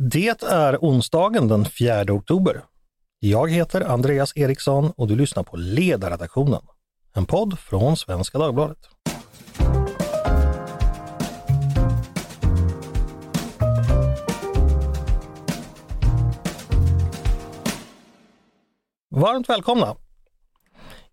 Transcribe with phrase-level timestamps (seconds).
[0.00, 2.64] Det är onsdagen den 4 oktober.
[3.18, 6.60] Jag heter Andreas Eriksson och du lyssnar på Ledarredaktionen,
[7.14, 8.78] en podd från Svenska Dagbladet.
[19.10, 19.96] Varmt välkomna!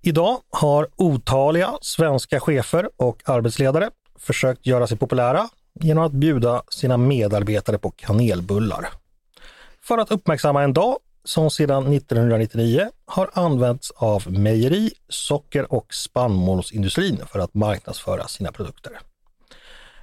[0.01, 3.89] Idag har otaliga svenska chefer och arbetsledare
[4.19, 5.49] försökt göra sig populära
[5.79, 8.89] genom att bjuda sina medarbetare på kanelbullar.
[9.81, 17.21] För att uppmärksamma en dag som sedan 1999 har använts av mejeri, socker och spannmålsindustrin
[17.27, 18.91] för att marknadsföra sina produkter.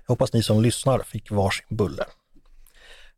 [0.07, 2.05] Jag hoppas ni som lyssnar fick varsin bulle.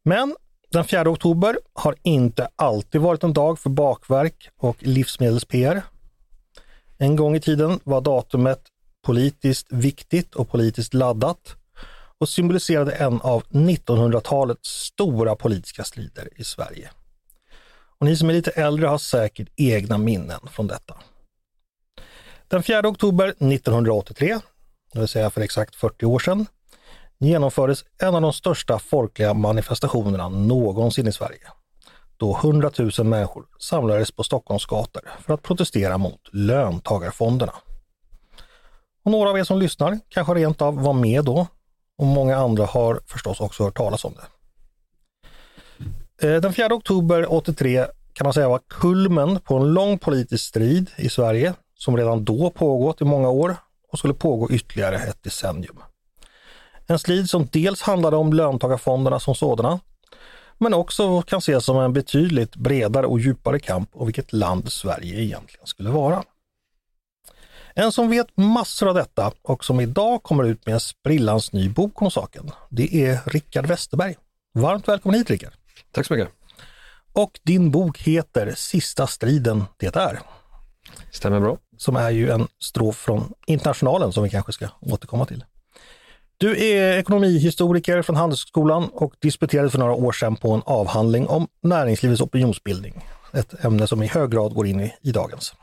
[0.03, 0.37] Men
[0.71, 5.83] den 4 oktober har inte alltid varit en dag för bakverk och livsmedels-PR.
[6.99, 8.63] En gång i tiden var datumet
[9.03, 11.57] politiskt viktigt och politiskt laddat
[12.19, 16.91] och symboliserade en av 1900-talets stora politiska strider i Sverige.
[17.99, 20.95] Och ni som är lite äldre har säkert egna minnen från detta.
[22.49, 24.39] Den 4 oktober 1983,
[24.93, 26.47] det vill säga för exakt 40 år sedan,
[27.19, 31.49] genomfördes en av de största folkliga manifestationerna någonsin i Sverige.
[32.17, 37.55] Då 100 000 människor samlades på Stockholms gator för att protestera mot löntagarfonderna.
[39.05, 41.47] Och några av er som lyssnar kanske rent av var med då
[41.99, 44.27] och många andra har förstås också hört talas om det.
[46.29, 50.91] Eh, den 4 oktober 83 kan man säga var kulmen på en lång politisk strid
[50.97, 53.57] i Sverige som redan då pågått i många år
[53.93, 55.79] och skulle pågå ytterligare ett decennium.
[56.87, 59.81] En strid som dels handlade om löntagarfonderna som sådana,
[60.59, 65.21] men också kan ses som en betydligt bredare och djupare kamp om vilket land Sverige
[65.21, 66.23] egentligen skulle vara.
[67.77, 71.69] En som vet massor av detta och som idag kommer ut med en sprillans ny
[71.69, 74.17] bok om saken, det är Rickard Westerberg.
[74.55, 75.53] Varmt välkommen hit Rickard!
[75.93, 76.29] Tack så mycket!
[77.13, 80.21] Och din bok heter Sista striden det är.
[81.11, 81.59] Stämmer bra.
[81.77, 85.45] Som är ju en strof från Internationalen som vi kanske ska återkomma till.
[86.37, 91.49] Du är ekonomihistoriker från Handelshögskolan och disputerade för några år sedan på en avhandling om
[91.63, 93.09] näringslivets opinionsbildning.
[93.33, 95.55] Ett ämne som i hög grad går in i, i dagens.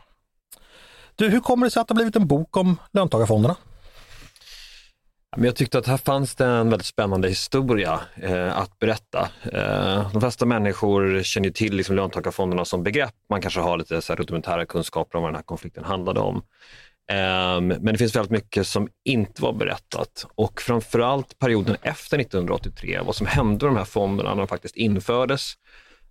[1.15, 3.55] Du, hur kommer det sig att det blivit en bok om löntagarfonderna?
[5.37, 9.29] Jag tyckte att här fanns det en väldigt spännande historia eh, att berätta.
[9.43, 13.15] Eh, de flesta människor känner till liksom löntagarfonderna som begrepp.
[13.29, 16.37] Man kanske har lite så här rudimentära kunskaper om vad den här konflikten handlade om.
[17.11, 22.99] Eh, men det finns väldigt mycket som inte var berättat och framförallt perioden efter 1983,
[23.05, 25.53] vad som hände med de här fonderna när de faktiskt infördes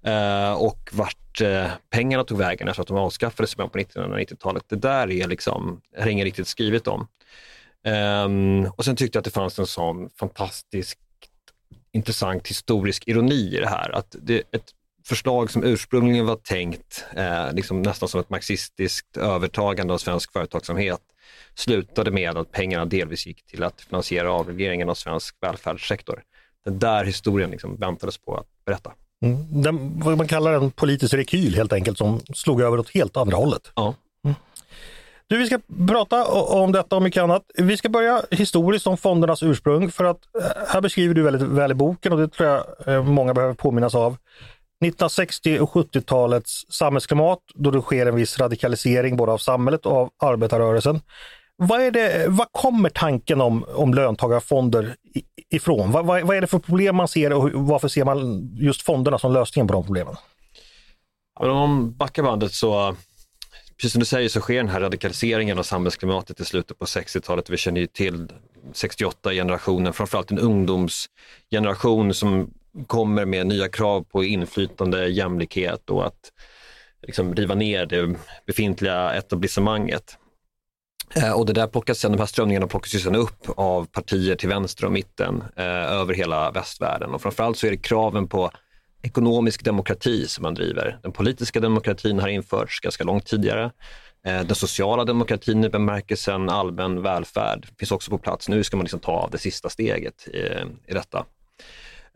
[0.02, 4.64] Eh, och vart eh, pengarna tog vägen efter att de avskaffades på 1990-talet.
[4.68, 7.06] Det där är liksom, är inget riktigt skrivet om.
[7.86, 10.98] Um, och sen tyckte jag att det fanns en sån fantastiskt
[11.92, 13.90] intressant historisk ironi i det här.
[13.90, 14.70] Att det ett
[15.06, 21.00] förslag som ursprungligen var tänkt eh, liksom nästan som ett marxistiskt övertagande av svensk företagsamhet
[21.54, 26.22] slutade med att pengarna delvis gick till att finansiera avregleringen av svensk välfärdssektor.
[26.64, 28.92] Den där historien liksom väntades på att berätta.
[29.24, 29.62] Mm.
[29.62, 33.36] Den, vad man kallar en politisk rekyl helt enkelt som slog över åt helt andra
[33.36, 33.72] hållet.
[33.74, 33.94] Ja.
[34.24, 34.34] Mm.
[35.26, 37.42] Du, vi ska prata om detta och mycket annat.
[37.54, 41.70] Vi ska börja historiskt om fondernas ursprung för att eh, här beskriver du väldigt väl
[41.70, 44.16] i boken och det tror jag eh, många behöver påminnas av.
[44.84, 50.10] 1960 och 70-talets samhällsklimat då det sker en viss radikalisering både av samhället och av
[50.18, 51.00] arbetarrörelsen.
[51.62, 54.96] Vad, är det, vad kommer tanken om, om löntagarfonder
[55.50, 55.92] ifrån?
[55.92, 59.18] Vad, vad, vad, är det för problem man ser och varför ser man just fonderna
[59.18, 60.16] som lösningen på de problemen?
[61.40, 62.96] Men om man backar bandet så,
[63.76, 67.50] precis som du säger, så sker den här radikaliseringen av samhällsklimatet i slutet på 60-talet.
[67.50, 68.28] Vi känner ju till
[68.72, 72.50] 68-generationen, framförallt en ungdomsgeneration som
[72.86, 76.32] kommer med nya krav på inflytande, jämlikhet och att
[77.02, 78.14] liksom riva ner det
[78.46, 80.16] befintliga etablissemanget.
[81.14, 84.36] Eh, och det där plockas sen, de här strömningarna plockas ju sen upp av partier
[84.36, 88.50] till vänster och mitten eh, över hela västvärlden och framförallt så är det kraven på
[89.02, 90.98] ekonomisk demokrati som man driver.
[91.02, 93.70] Den politiska demokratin har införts ganska långt tidigare.
[94.26, 98.48] Eh, den sociala demokratin i bemärkelsen allmän välfärd finns också på plats.
[98.48, 100.38] Nu ska man liksom ta av det sista steget i,
[100.86, 101.26] i detta.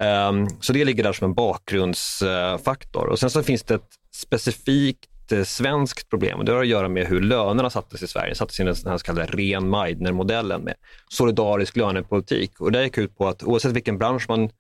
[0.01, 3.07] Eh, så det ligger där som en bakgrundsfaktor.
[3.07, 6.89] Och sen så finns det ett specifikt ett svenskt problem och det har att göra
[6.89, 8.31] med hur lönerna sattes i Sverige.
[8.31, 10.75] Det sattes i den här så kallade ren Meidner-modellen med
[11.09, 12.61] solidarisk lönepolitik.
[12.61, 14.51] Och det gick ut på att oavsett vilken bransch man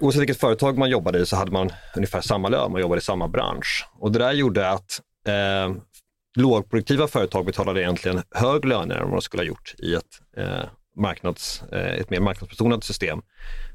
[0.00, 3.02] Oavsett vilket företag man jobbade i så hade man ungefär samma lön, man jobbade i
[3.02, 3.88] samma bransch.
[3.98, 5.76] Och det där gjorde att eh,
[6.36, 10.64] lågproduktiva företag betalade egentligen högre löner än vad de skulle ha gjort i ett eh,
[10.96, 13.22] marknads, eh, ett mer marknadsbetonat system.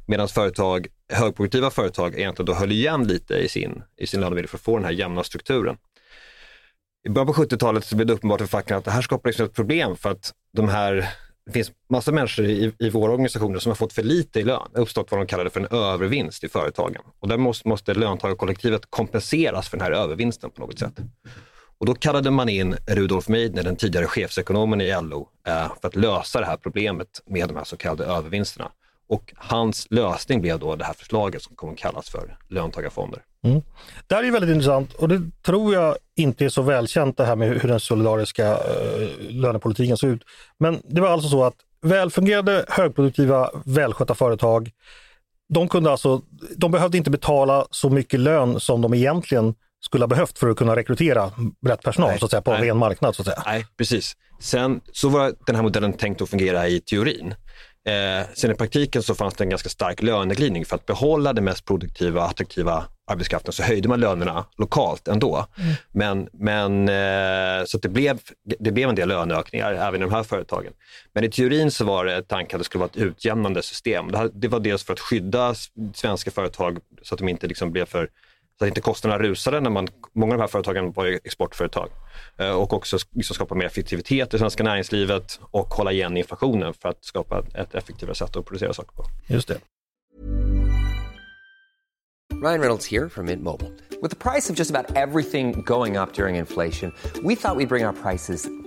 [0.06, 4.58] Medan företag, högproduktiva företag egentligen då höll igen lite i sin, i sin lönebildning för
[4.58, 5.78] att få den här jämna strukturen.
[7.08, 9.46] I början på 70-talet så blev det uppenbart för facken att det här skapar liksom
[9.46, 11.10] ett problem för att de här
[11.48, 14.68] det finns massa människor i, i våra organisationer som har fått för lite i lön.
[14.72, 17.02] Det har uppstått vad de kallade för en övervinst i företagen.
[17.20, 20.94] Och där måste, måste löntagarkollektivet kompenseras för den här övervinsten på något sätt.
[21.80, 25.96] Och då kallade man in Rudolf Meidner, den tidigare chefsekonomen i LO, eh, för att
[25.96, 28.72] lösa det här problemet med de här så kallade övervinsterna.
[29.10, 33.22] Och hans lösning blev då det här förslaget som kommer att kallas för löntagarfonder.
[33.44, 33.62] Mm.
[34.08, 37.36] Det här är väldigt intressant och det tror jag inte är så välkänt det här
[37.36, 40.22] med hur den solidariska eh, lönepolitiken ser ut.
[40.60, 44.72] Men det var alltså så att välfungerande, högproduktiva, välskötta företag,
[45.50, 46.22] de, kunde alltså,
[46.58, 50.58] de behövde inte betala så mycket lön som de egentligen skulle ha behövt för att
[50.58, 51.32] kunna rekrytera
[51.66, 52.60] rätt personal nej, så att säga, på nej.
[52.60, 53.16] en ren marknad.
[53.16, 53.44] Så att säga.
[53.46, 54.16] Nej, precis.
[54.40, 57.36] Sen så var den här modellen tänkt att fungera i teorin.
[57.88, 60.66] Eh, sen i praktiken så fanns det en ganska stark löneglidning.
[60.66, 65.46] För att behålla den mest produktiva och attraktiva arbetskraften så höjde man lönerna lokalt ändå.
[65.58, 65.74] Mm.
[65.92, 68.20] Men, men, eh, så det, blev,
[68.60, 70.74] det blev en del löneökningar även i de här företagen.
[71.14, 74.12] Men i teorin så var det tanken att det skulle vara ett utjämnande system.
[74.12, 75.56] Det, det var dels för att skydda
[75.94, 78.10] svenska företag så att de inte liksom blev för
[78.60, 81.90] så att inte kostnaderna rusade när man, många av de här företagen var ju exportföretag.
[82.38, 86.90] Eh, och också liksom skapa mer effektivitet i svenska näringslivet och hålla igen inflationen för
[86.90, 89.04] att skapa ett effektivare sätt att producera saker på.
[89.28, 89.58] Just det.
[92.44, 93.72] Ryan Reynolds här från Mint Mobile.
[94.02, 97.68] Med priset på nästan allt som går upp under inflationen, trodde vi att vi skulle
[97.68, 98.67] bring våra priser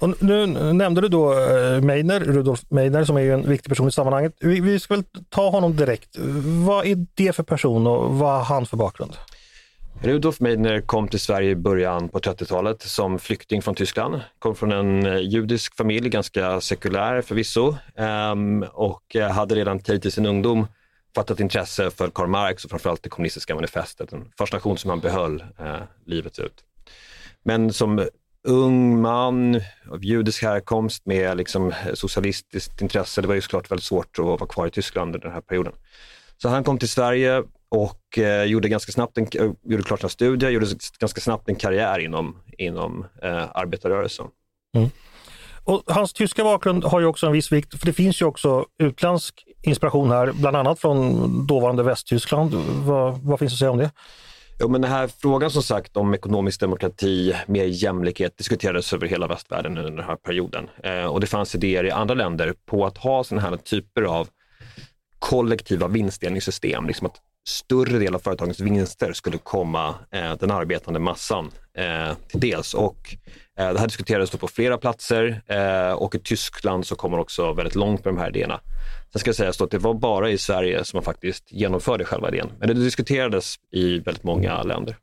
[0.00, 3.92] Och nu nämnde du då eh, Meiner, Rudolf Meiner som är en viktig person i
[3.92, 4.34] sammanhanget.
[4.40, 6.16] Vi, vi ska väl ta honom direkt.
[6.66, 9.12] Vad är det för person och vad har han för bakgrund?
[10.02, 14.20] Rudolf Meidner kom till Sverige i början på 30-talet som flykting från Tyskland.
[14.38, 20.06] Kom från en eh, judisk familj, ganska sekulär förvisso, ehm, och eh, hade redan tidigt
[20.06, 20.66] i sin ungdom
[21.14, 25.44] fattat intresse för Karl Marx och framförallt det kommunistiska manifestet, en fascination som han behöll
[26.06, 26.64] livet ut.
[27.42, 28.08] Men som
[28.48, 29.60] ung man
[29.90, 33.20] av judisk härkomst med liksom socialistiskt intresse.
[33.20, 35.72] Det var ju såklart väldigt svårt att vara kvar i Tyskland under den här perioden.
[36.36, 40.08] Så han kom till Sverige och eh, gjorde ganska snabbt en, eh, gjorde klart sina
[40.08, 40.66] studier, gjorde
[40.98, 44.26] ganska snabbt en karriär inom, inom eh, arbetarrörelsen.
[44.76, 44.90] Mm.
[45.64, 48.66] Och hans tyska bakgrund har ju också en viss vikt, för det finns ju också
[48.78, 52.54] utländsk inspiration här, bland annat från dåvarande Västtyskland.
[52.84, 53.90] Vad, vad finns att säga om det?
[54.62, 59.26] Jo, men den här frågan som sagt om ekonomisk demokrati, mer jämlikhet diskuterades över hela
[59.26, 60.68] västvärlden under den här perioden.
[60.82, 64.28] Eh, och det fanns idéer i andra länder på att ha sådana här typer av
[65.18, 66.86] kollektiva vinstdelningssystem.
[66.86, 67.16] Liksom att
[67.48, 72.74] större del av företagens vinster skulle komma eh, den arbetande massan eh, till dels.
[72.74, 73.16] Och,
[73.58, 77.52] eh, det här diskuterades på flera platser eh, och i Tyskland så kommer man också
[77.52, 78.60] väldigt långt med de här idéerna.
[79.12, 82.50] Sen ska sägas att det var bara i Sverige som man faktiskt genomförde själva idén,
[82.58, 84.96] men det diskuterades i väldigt många länder.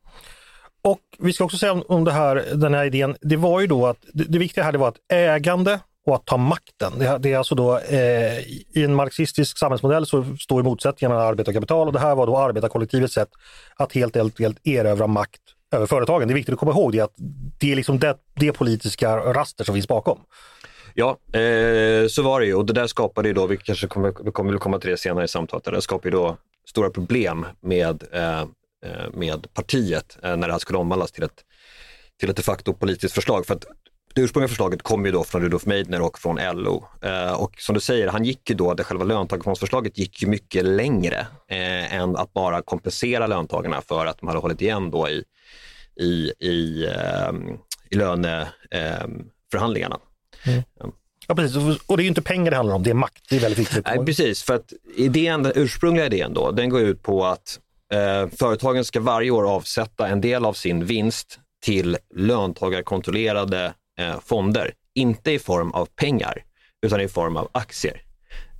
[0.81, 3.85] Och vi ska också säga om det här, den här idén, det var ju då
[3.87, 6.94] att det, det viktiga här det var att ägande och att ta makten.
[6.99, 11.52] Det, det är alltså då eh, i en marxistisk samhällsmodell så står motsättningen mellan arbete
[11.52, 13.30] och kapital och det här var då arbetarkollektivets sätt
[13.76, 16.28] att helt enkelt erövra makt över företagen.
[16.28, 17.14] Det är viktigt att komma ihåg det, att
[17.59, 20.19] det är liksom det, det politiska raster som finns bakom.
[20.99, 24.13] Ja, eh, så var det ju och det där skapade ju då, vi kanske kommer,
[24.23, 26.37] vi kommer komma till det senare i samtalet, det skapade ju då
[26.69, 28.45] stora problem med, eh, eh,
[29.13, 31.44] med partiet eh, när det här skulle omvandlas till ett,
[32.19, 33.45] till ett de facto politiskt förslag.
[33.45, 33.66] För att
[34.16, 36.85] det ursprungliga förslaget kom ju då från Rudolf Meidner och från LO.
[37.01, 40.66] Eh, och som du säger, han gick ju då, det själva löntagarfondsförslaget gick ju mycket
[40.66, 45.23] längre eh, än att bara kompensera löntagarna för att de hade hållit igen då i,
[45.99, 47.31] i, i, eh,
[47.89, 49.95] i löneförhandlingarna.
[49.95, 50.01] Eh,
[50.47, 50.63] Mm.
[51.27, 51.80] Ja, precis.
[51.85, 53.25] Och det är ju inte pengar det handlar om, det är makt.
[53.30, 53.85] Det är väldigt viktigt.
[53.85, 57.59] Nej, precis, för att idén, den ursprungliga idén då, den går ut på att
[57.94, 64.73] eh, företagen ska varje år avsätta en del av sin vinst till löntagarkontrollerade eh, fonder.
[64.94, 66.44] Inte i form av pengar,
[66.81, 68.01] utan i form av aktier.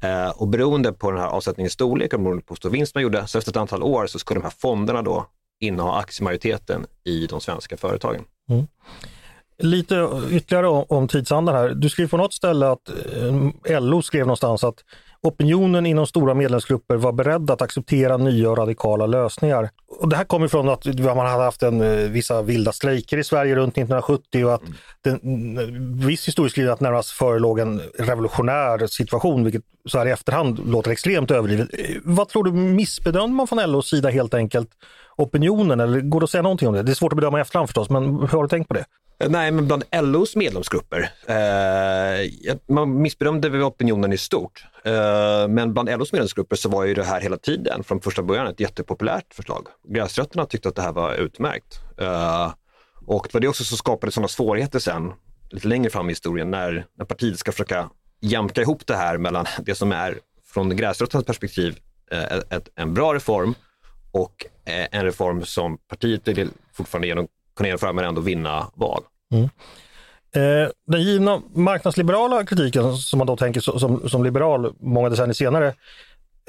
[0.02, 3.04] Eh, och beroende på den här avsättningens storlek och beroende på hur stor vinst man
[3.04, 5.28] gjorde, så efter ett antal år så skulle de här fonderna då
[5.60, 8.24] inneha aktiemajoriteten i de svenska företagen.
[8.50, 8.68] Mm.
[9.60, 11.70] Lite ytterligare om, om tidsandan här.
[11.70, 12.90] Du skrev på något ställe att
[13.70, 14.84] eh, LO skrev någonstans att
[15.22, 19.70] opinionen inom stora medlemsgrupper var beredd att acceptera nya och radikala lösningar.
[20.00, 23.24] Och det här kommer från att man hade haft en, eh, vissa vilda strejker i
[23.24, 24.62] Sverige runt 1970 och att
[25.02, 30.72] den, mm, viss historisk att närmast förelåg en revolutionär situation, vilket så här i efterhand
[30.72, 31.70] låter extremt överdrivet.
[31.74, 34.70] Eh, vad tror du, missbedömde man från LOs sida helt enkelt
[35.18, 36.84] opinionen eller går det att säga någonting om det?
[36.84, 38.86] Det är svårt att bedöma i efterhand förstås, men hur har du tänkt på det?
[39.20, 44.66] Eh, nej, men bland LOs medlemsgrupper, eh, man missbedömde väl opinionen i stort.
[44.84, 48.48] Eh, men bland LOs medlemsgrupper så var ju det här hela tiden, från första början,
[48.48, 49.68] ett jättepopulärt förslag.
[49.88, 51.80] Gräsrötterna tyckte att det här var utmärkt.
[51.98, 52.54] Eh,
[53.06, 55.14] och det var det också som skapade sådana svårigheter sen,
[55.50, 57.90] lite längre fram i historien, när, när partiet ska försöka
[58.22, 60.18] jämka ihop det här mellan det som är,
[60.54, 61.80] från gräsrötternas perspektiv,
[62.12, 63.56] ett, ett, en bra reform
[64.18, 69.04] och eh, en reform som partiet vill fortfarande genom, kunna genomföra men ändå vinna val.
[70.36, 75.34] Eh, den givna marknadsliberala kritiken som man då tänker so- som, som liberal många decennier
[75.34, 75.68] senare,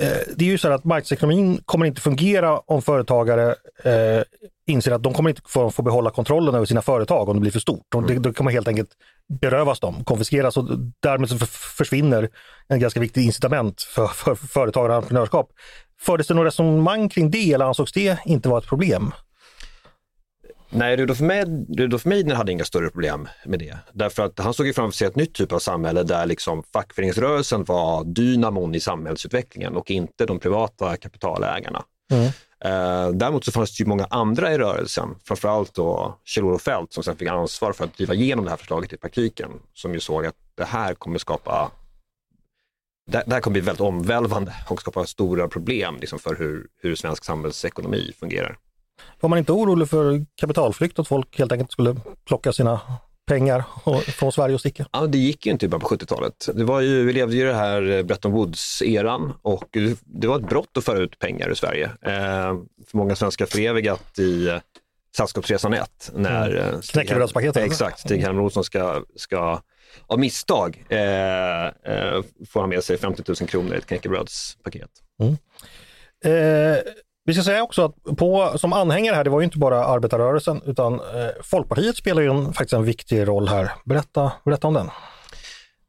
[0.01, 4.23] eh, det är ju så att marknadsekonomin kommer inte fungera om företagare eh,
[4.67, 7.51] inser att de kommer inte få, få behålla kontrollen över sina företag om det blir
[7.51, 7.95] för stort.
[7.95, 8.91] Och det, då kommer helt enkelt
[9.41, 10.65] berövas dem, konfiskeras och
[11.01, 12.29] därmed försvinner
[12.69, 15.51] en ganska viktig incitament för, för företagare och entreprenörskap.
[16.01, 19.13] Fördes det några resonemang kring det eller ansågs det inte vara ett problem?
[20.71, 23.79] Nej, Rudolf, Med, Rudolf Meidner hade inga större problem med det.
[23.93, 27.65] Därför att han såg ju framför sig ett nytt typ av samhälle där liksom fackföreningsrörelsen
[27.65, 31.83] var dynamon i samhällsutvecklingen och inte de privata kapitalägarna.
[32.65, 37.03] Eh, däremot så fanns det ju många andra i rörelsen, framförallt då Kjell-Olof Feldt som
[37.03, 40.27] sen fick ansvar för att driva igenom det här förslaget i praktiken, som ju såg
[40.27, 41.71] att det här kommer skapa
[43.09, 46.95] det det här kommer bli väldigt omvälvande och skapa stora problem liksom, för hur, hur
[46.95, 48.57] svensk samhällsekonomi fungerar.
[49.21, 51.97] Var man inte orolig för kapitalflykt, att folk helt enkelt skulle
[52.27, 52.81] plocka sina
[53.27, 54.87] pengar och- från Sverige och sticka?
[54.93, 56.49] Ja, det gick ju inte i början på 70-talet.
[56.55, 60.27] Det var ju, vi levde ju i det här eh, Bretton Woods-eran och det- det
[60.27, 61.85] var ett brott att föra ut pengar ur Sverige.
[62.03, 62.55] Eh,
[62.91, 64.57] för många svenskar förevigat i eh,
[65.17, 66.81] Sällskapsresan 1 när mm.
[66.81, 67.67] Knäckebrödspaketet, eller?
[67.67, 69.61] Exakt, Stig Helmer Olsson ska, ska
[70.07, 74.91] av misstag eh, eh, får han med sig 50 000 kronor i ett knäckebrödspaket.
[76.25, 76.33] Eh,
[77.25, 80.63] vi ska säga också att på, som anhängare här, det var ju inte bara arbetarrörelsen
[80.67, 83.73] utan eh, Folkpartiet spelar ju en, faktiskt en viktig roll här.
[83.85, 84.91] Berätta, berätta om den.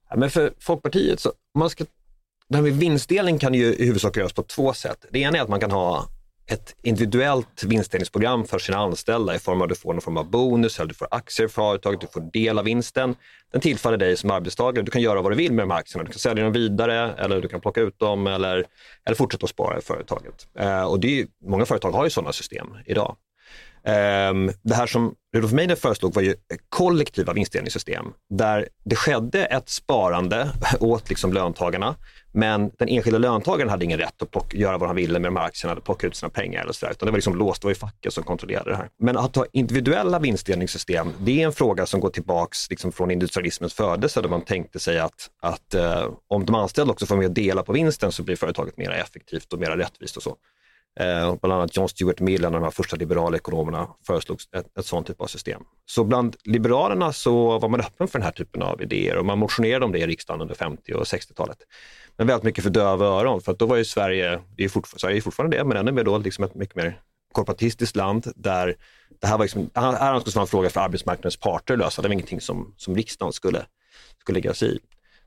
[0.09, 1.85] Ja, men för Folkpartiet, så, man ska,
[2.49, 5.05] det här med vinstdelning kan ju i huvudsak göras på två sätt.
[5.11, 6.05] Det ena är att man kan ha
[6.49, 10.29] ett individuellt vinstdelningsprogram för sina anställda i form av att du får någon form av
[10.29, 13.15] bonus eller du får aktier i företaget, du får del av vinsten.
[13.51, 14.85] Den tillfaller dig som arbetstagare.
[14.85, 16.03] Du kan göra vad du vill med de här aktierna.
[16.03, 18.65] Du kan sälja dem vidare eller du kan plocka ut dem eller,
[19.05, 20.47] eller fortsätta att spara i företaget.
[20.59, 23.15] Eh, och det är, många företag har ju sådana system idag.
[23.83, 26.35] Ehm, det här som Rudolf Meidner föreslog var ju
[26.69, 31.95] kollektiva vinstdelningssystem där det skedde ett sparande åt liksom löntagarna
[32.31, 35.35] men den enskilda löntagaren hade ingen rätt att plocka, göra vad han ville med de
[35.35, 37.65] här aktierna, eller plocka ut sina pengar eller sådär, utan det var liksom låst, det
[37.65, 38.89] var ju facket som kontrollerade det här.
[38.99, 43.73] Men att ha individuella vinstdelningssystem, det är en fråga som går tillbaks liksom från industrialismens
[43.73, 47.31] födelse där man tänkte sig att, att eh, om de anställda också får med och
[47.31, 50.35] dela på vinsten så blir företaget mer effektivt och mer rättvist och så.
[50.99, 54.77] Eh, bland annat John Stuart Mill, en av de här första liberala ekonomerna, föreslog ett,
[54.79, 55.61] ett sånt typ av system.
[55.85, 59.39] Så bland liberalerna så var man öppen för den här typen av idéer och man
[59.39, 61.57] motionerade om det i riksdagen under 50 och 60-talet.
[62.17, 64.99] Men väldigt mycket för döva öron, för att då var ju Sverige, det är fortfarande,
[64.99, 67.01] Sverige är fortfarande det, men ännu mer då liksom ett mycket mer
[67.31, 68.75] korporatistiskt land där
[69.21, 72.07] det här var liksom, här skulle vara en fråga för arbetsmarknadens parter att lösa, det
[72.07, 73.65] var ingenting som, som riksdagen skulle,
[74.21, 74.79] skulle lägga sig i.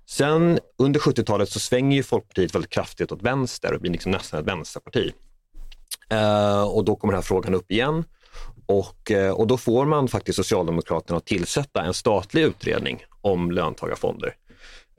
[0.07, 4.41] Sen under 70-talet så svänger ju Folkpartiet väldigt kraftigt åt vänster och blir liksom nästan
[4.41, 5.13] ett vänsterparti.
[6.09, 8.05] Eh, och då kommer den här frågan upp igen.
[8.67, 14.35] Och, eh, och då får man faktiskt Socialdemokraterna att tillsätta en statlig utredning om löntagarfonder.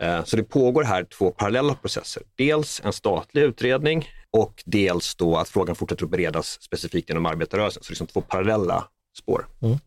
[0.01, 2.23] Eh, så det pågår här två parallella processer.
[2.35, 7.83] Dels en statlig utredning och dels då att frågan fortsätter att beredas specifikt inom arbetarrörelsen.
[7.83, 9.47] Så det är liksom två parallella spår.
[9.61, 9.77] Mm.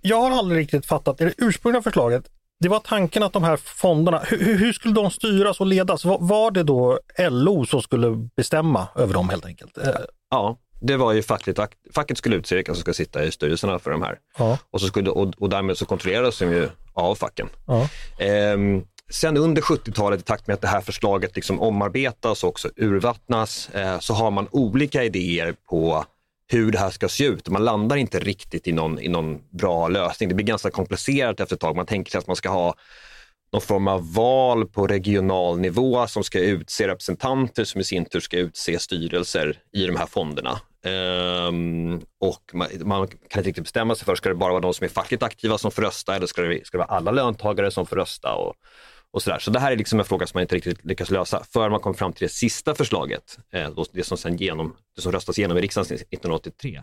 [0.00, 2.24] Jag har aldrig riktigt fattat, i det ursprungliga förslaget,
[2.62, 6.04] det var tanken att de här fonderna, hur, hur skulle de styras och ledas?
[6.04, 9.78] Var, var det då LO som skulle bestämma över dem helt enkelt?
[9.78, 9.88] Eh,
[10.30, 13.78] Ja, det var ju fackligt, akt- facket skulle utse vilka som ska sitta i styrelserna
[13.78, 14.18] för de här.
[14.38, 14.58] Ja.
[14.70, 17.48] Och, så skulle, och, och därmed så kontrolleras de ju av facken.
[17.66, 17.88] Ja.
[18.18, 22.68] Ehm, sen under 70-talet, i takt med att det här förslaget liksom omarbetas och också
[22.76, 26.04] urvattnas, eh, så har man olika idéer på
[26.48, 27.48] hur det här ska se ut.
[27.48, 30.28] Man landar inte riktigt i någon, i någon bra lösning.
[30.28, 31.76] Det blir ganska komplicerat efter ett tag.
[31.76, 32.74] Man tänker sig att man ska ha
[33.52, 38.20] någon form av val på regional nivå som ska utse representanter som i sin tur
[38.20, 40.60] ska utse styrelser i de här fonderna.
[41.48, 44.74] Um, och man, man kan inte riktigt bestämma sig för, ska det bara vara de
[44.74, 47.70] som är fackligt aktiva som får rösta eller ska det, ska det vara alla löntagare
[47.70, 48.34] som får rösta?
[48.34, 48.54] Och,
[49.12, 49.38] och sådär.
[49.38, 51.80] Så det här är liksom en fråga som man inte riktigt lyckas lösa förrän man
[51.80, 55.58] kom fram till det sista förslaget, eh, det som sen genom, det som röstas igenom
[55.58, 56.82] i riksdagen 1983.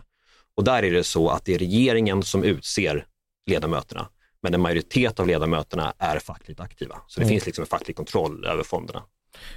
[0.54, 3.06] Och där är det så att det är regeringen som utser
[3.46, 4.08] ledamöterna,
[4.42, 7.00] men en majoritet av ledamöterna är fackligt aktiva.
[7.06, 7.32] Så det mm.
[7.32, 9.02] finns liksom en facklig kontroll över fonderna.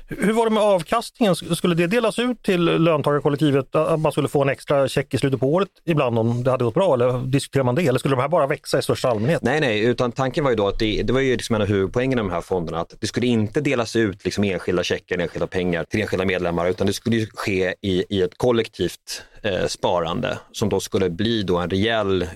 [0.08, 1.36] Hur var det med avkastningen?
[1.36, 3.76] Skulle det delas ut till löntagarkollektivet?
[3.76, 6.64] Att man skulle få en extra check i slutet på året ibland om det hade
[6.64, 6.94] gått bra?
[6.94, 7.88] Eller diskuterar man det?
[7.88, 9.42] Eller skulle de här bara växa i största allmänhet?
[9.42, 11.68] Nej, nej, utan tanken var ju då att det, det var ju liksom en av
[11.68, 15.48] huvudpoängen med de här fonderna, att det skulle inte delas ut liksom enskilda checkar, enskilda
[15.48, 20.70] pengar till enskilda medlemmar, utan det skulle ske i, i ett kollektivt eh, sparande som
[20.70, 22.28] då skulle bli då en rejäl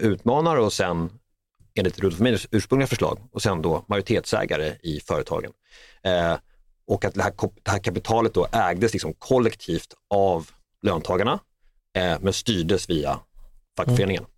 [0.00, 1.10] utmanare och sen
[1.74, 5.50] enligt Rudolf Meidners ursprungliga förslag och sen då majoritetsägare i företagen.
[6.04, 6.36] Eh,
[6.86, 10.48] och att det här, det här kapitalet då ägdes liksom kollektivt av
[10.82, 11.38] löntagarna
[11.96, 13.18] eh, men styrdes via
[13.76, 14.22] fackföreningen.
[14.22, 14.30] Mm.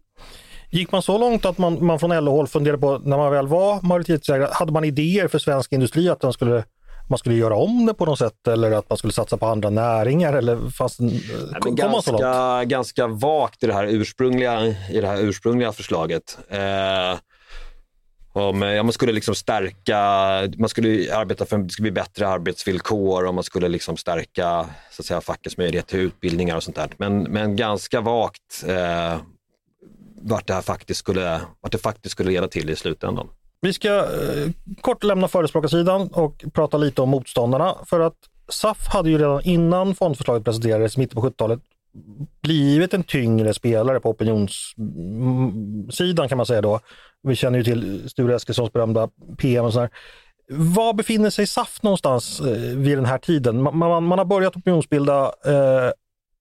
[0.71, 3.83] Gick man så långt att man, man från LO-håll funderade på, när man väl var
[3.83, 6.65] majoritetsägare, hade man idéer för svensk industri att man skulle,
[7.09, 9.71] man skulle göra om det på något sätt eller att man skulle satsa på andra
[9.71, 10.33] näringar?
[10.33, 11.21] Eller fast, Nej,
[11.61, 12.69] kom ganska, man så långt?
[12.69, 16.39] Ganska vagt i det här ursprungliga, i det här ursprungliga förslaget.
[16.49, 17.19] Eh,
[18.41, 19.99] om, ja, man skulle liksom stärka,
[20.59, 24.67] man skulle arbeta för att det skulle bli bättre arbetsvillkor och man skulle liksom stärka
[24.91, 26.89] så att säga, fackets möjlighet till utbildningar och sånt där.
[26.97, 29.17] Men, men ganska vagt eh,
[30.23, 33.29] vart, det här faktiskt skulle, vart det faktiskt skulle leda till i slutändan.
[33.61, 34.51] Vi ska eh,
[34.81, 37.75] kort lämna förespråkarsidan och prata lite om motståndarna.
[37.87, 38.17] För att
[38.49, 41.61] SAF hade ju redan innan fondförslaget presenterades i mitten på 70-talet
[42.43, 46.81] blivit en tyngre spelare på opinionssidan kan man säga då.
[47.23, 49.91] Vi känner ju till Sture Eskilssons berömda PM och sådär.
[50.49, 53.63] Var befinner sig SAF någonstans eh, vid den här tiden?
[53.63, 55.91] Man, man, man har börjat opinionsbilda eh,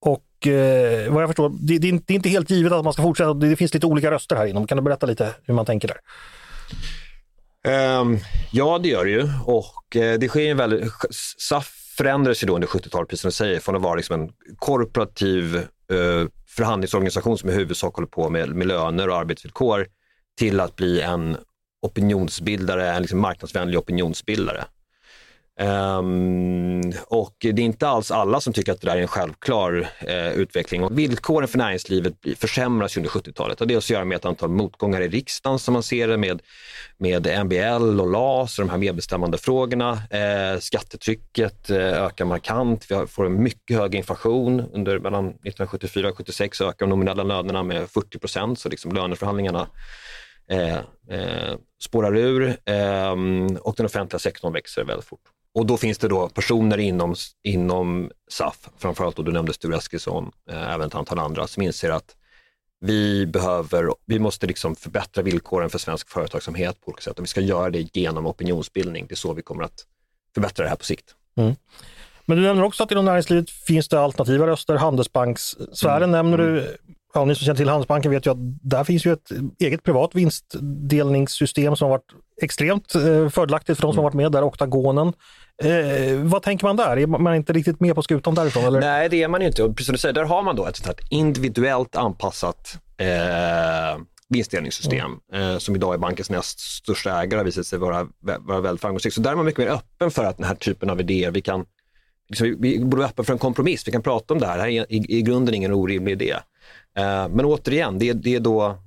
[0.00, 2.84] och eh, vad jag förstår, det, det, är inte, det, är inte helt givet att
[2.84, 3.34] man ska fortsätta.
[3.34, 4.66] Det finns lite olika röster här inom.
[4.66, 5.98] Kan du berätta lite hur man tänker där?
[8.00, 8.18] Um,
[8.52, 10.92] ja, det gör det ju och eh, det sker en väldigt...
[11.38, 14.30] SAF förändrades ju då under 70-talet, precis som du säger, från att vara liksom en
[14.56, 19.86] korporativ eh, förhandlingsorganisation som i huvudsak håller på med, med löner och arbetsvillkor
[20.38, 21.36] till att bli en
[21.82, 24.64] opinionsbildare, en liksom marknadsvänlig opinionsbildare.
[25.60, 29.88] Um, och det är inte alls alla som tycker att det där är en självklar
[30.08, 30.84] uh, utveckling.
[30.84, 34.50] Och villkoren för näringslivet försämras under 70-talet och det har att göra med ett antal
[34.50, 36.42] motgångar i riksdagen som man ser det med,
[36.98, 39.92] med MBL och LAS och de här medbestämmande frågorna.
[39.92, 42.86] Uh, skattetrycket uh, ökar markant.
[42.90, 44.60] Vi får en mycket hög inflation.
[44.60, 49.68] Under mellan 1974 och 76 ökar de nominella lönerna med 40 procent, så liksom löneförhandlingarna
[50.50, 55.20] eh, spårar ur ehm, och den offentliga sektorn växer väldigt fort.
[55.56, 57.14] Och då finns det då personer inom,
[57.44, 61.90] inom SAF, framförallt då du nämnde Sture Eskilsson, eh, även ett antal andra, som inser
[61.90, 62.16] att
[62.80, 67.28] vi behöver, vi måste liksom förbättra villkoren för svensk företagsamhet på olika sätt och vi
[67.28, 69.06] ska göra det genom opinionsbildning.
[69.06, 69.84] Det är så vi kommer att
[70.34, 71.14] förbättra det här på sikt.
[71.36, 71.54] Mm.
[72.24, 74.74] Men du nämner också att inom näringslivet finns det alternativa röster.
[74.76, 76.10] Handelsbankssfären mm.
[76.10, 76.60] nämner du.
[76.60, 76.72] Mm.
[77.14, 80.14] Ja, ni som känner till Handelsbanken vet ju att där finns ju ett eget privat
[80.14, 85.12] vinstdelningssystem som har varit extremt eh, fördelaktigt för de som har varit med där, oktagonen.
[85.62, 86.96] Eh, vad tänker man där?
[86.96, 88.64] Är man inte riktigt med på skutan därifrån?
[88.64, 88.80] Eller?
[88.80, 89.62] Nej, det är man inte.
[89.62, 95.50] precis som du säger, där har man då ett sånt individuellt anpassat eh, vinstdelningssystem mm.
[95.50, 98.08] eh, som idag är bankens näst största ägare har visat sig vara,
[98.40, 99.14] vara väldigt framgångsrikt.
[99.14, 101.40] Så där är man mycket mer öppen för att den här typen av idéer, vi
[101.40, 101.64] kan
[102.28, 104.62] liksom, vi borde vara öppna för en kompromiss, vi kan prata om det här, det
[104.62, 106.32] här är i, i grunden ingen orimlig idé.
[106.96, 108.78] Eh, men återigen, det, det är då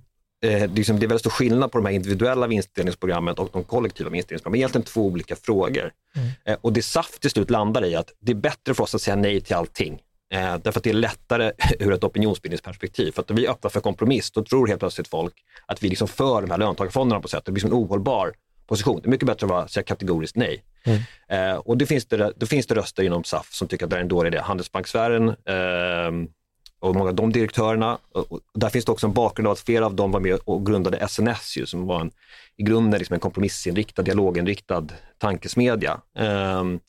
[0.45, 4.09] eh, liksom, det är väldigt stor skillnad på de här individuella vinstdelningsprogrammen och de kollektiva
[4.09, 4.53] vinstdelningsprogrammen.
[4.53, 5.91] Det är egentligen två olika frågor.
[6.15, 6.29] Mm.
[6.45, 9.01] Eh, och det SAF till slut landar i att det är bättre för oss att
[9.01, 10.01] säga nej till allting.
[10.33, 13.11] Eh, därför att det är lättare ur ett opinionsbildningsperspektiv.
[13.11, 15.33] För att när vi öppnar för kompromiss, då tror helt plötsligt folk
[15.65, 17.45] att vi liksom för de här löntagarfonderna på sätt.
[17.45, 18.33] Det blir som en ohållbar
[18.67, 19.01] position.
[19.01, 20.63] Det är mycket bättre att vara, säga kategoriskt nej.
[20.83, 21.01] Mm.
[21.29, 23.97] Eh, och det finns det, då finns det röster inom SAF som tycker att det
[23.97, 24.39] är en dålig idé.
[24.39, 26.29] Handelsbanksfären, eh,
[26.79, 27.97] och många av de direktörerna.
[28.11, 30.65] Och där finns det också en bakgrund av att flera av dem var med och
[30.65, 32.11] grundade SNS ju, som var en,
[32.57, 34.87] i grunden liksom en kompromissinriktad, dialoginriktad
[35.17, 36.01] tankesmedja.
[36.19, 36.79] Um,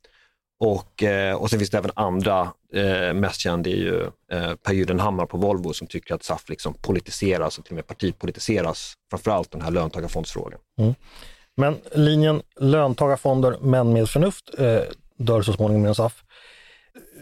[0.60, 2.40] och, eh, och sen finns det även andra,
[2.74, 6.74] eh, mest känd är ju eh, Per Gyllenhammar på Volvo som tycker att SAF liksom
[6.74, 10.60] politiseras och till och med partipolitiseras, framförallt den här löntagarfondsfrågan.
[10.78, 10.94] Mm.
[11.56, 14.80] Men linjen löntagarfonder men med förnuft eh,
[15.16, 16.24] dör så småningom med SAF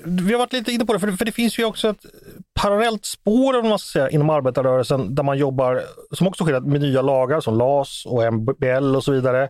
[0.04, 2.06] vi har varit lite inne på det, för, för det finns ju också ett
[2.54, 5.82] parallellt spår man ska säga, inom arbetarrörelsen där man jobbar,
[6.12, 9.48] som också sker med nya lagar som LAS och MBL och så vidare.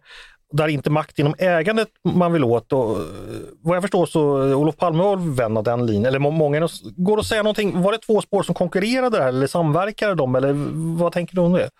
[0.52, 2.72] Där inte makt inom ägandet man vill åt.
[2.72, 3.02] Och, eh,
[3.62, 6.68] vad jag förstår så eh, Olof Palme var vän av den linjen, eller många.
[6.96, 10.34] Går det att säga någonting, var det två spår som konkurrerade där eller samverkade de
[10.34, 10.52] eller
[10.98, 11.70] vad tänker du om det?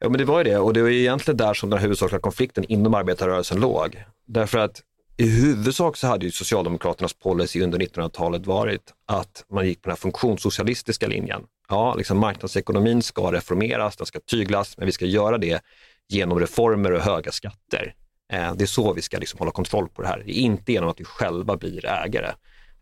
[0.00, 2.64] Ja, men det var ju det och det var egentligen där som den huvudsakliga konflikten
[2.64, 4.04] inom arbetarrörelsen låg.
[4.26, 4.82] Därför att
[5.20, 9.92] i huvudsak så hade ju Socialdemokraternas policy under 1900-talet varit att man gick på den
[9.92, 11.42] här funktionssocialistiska linjen.
[11.68, 15.62] Ja, liksom marknadsekonomin ska reformeras, den ska tyglas, men vi ska göra det
[16.08, 17.94] genom reformer och höga skatter.
[18.32, 21.00] Eh, det är så vi ska liksom hålla kontroll på det här, inte genom att
[21.00, 22.32] vi själva blir ägare.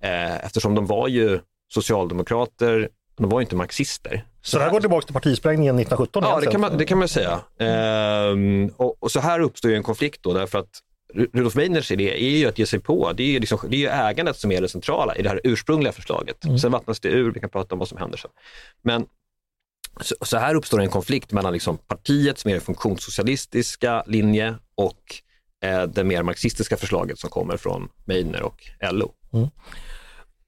[0.03, 4.25] Eh, eftersom de var ju socialdemokrater, de var ju inte marxister.
[4.43, 6.23] Så det här går tillbaka till partisprängningen 1917?
[6.27, 7.41] Ja, det kan, man, det kan man säga.
[7.59, 10.83] Ehm, och, och, så här uppstår ju en konflikt då, därför att
[11.17, 13.81] Rudolf Meidners idé är ju att ge sig på, det är ju, liksom, det är
[13.81, 16.45] ju ägandet som är det centrala i det här ursprungliga förslaget.
[16.45, 16.59] Mm.
[16.59, 18.31] Sen vattnas det ur, vi kan prata om vad som händer sen.
[18.83, 19.07] Men
[20.01, 25.01] så, så här uppstår en konflikt mellan liksom partiets mer funktionssocialistiska linje och
[25.65, 29.13] eh, det mer marxistiska förslaget som kommer från Meidner och LO.
[29.33, 29.49] Mm.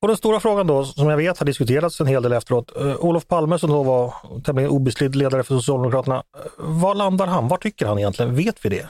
[0.00, 2.72] Och den stora frågan då, som jag vet har diskuterats en hel del efteråt.
[2.81, 6.16] Uh, Olof Palme som då var tämligen obestridd ledare för Socialdemokraterna.
[6.16, 6.22] Uh,
[6.59, 7.48] var landar han?
[7.48, 8.37] Vad tycker han egentligen?
[8.37, 8.88] Vet vi det?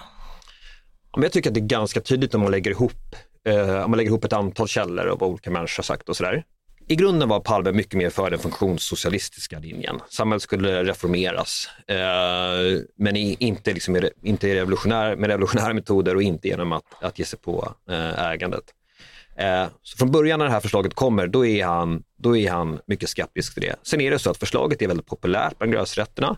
[1.17, 3.97] Men jag tycker att det är ganska tydligt om man lägger ihop, eh, om man
[3.97, 6.45] lägger ihop ett antal källor och vad olika människor har sagt och sådär.
[6.91, 10.01] I grunden var Palme mycket mer för den funktionssocialistiska linjen.
[10.09, 16.49] Samhället skulle reformeras, eh, men inte, liksom med, inte revolutionär, med revolutionära metoder och inte
[16.49, 18.65] genom att, att ge sig på eh, ägandet.
[19.37, 22.81] Eh, så från början när det här förslaget kommer, då är, han, då är han
[22.87, 23.75] mycket skeptisk till det.
[23.83, 26.37] Sen är det så att förslaget är väldigt populärt bland gräsrätterna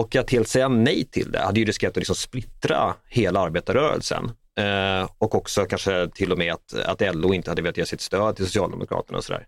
[0.00, 4.32] och att helt säga nej till det hade ju riskerat att liksom splittra hela arbetarrörelsen.
[4.58, 8.00] Eh, och också kanske till och med att, att LO inte hade velat ge sitt
[8.00, 9.46] stöd till Socialdemokraterna och sådär.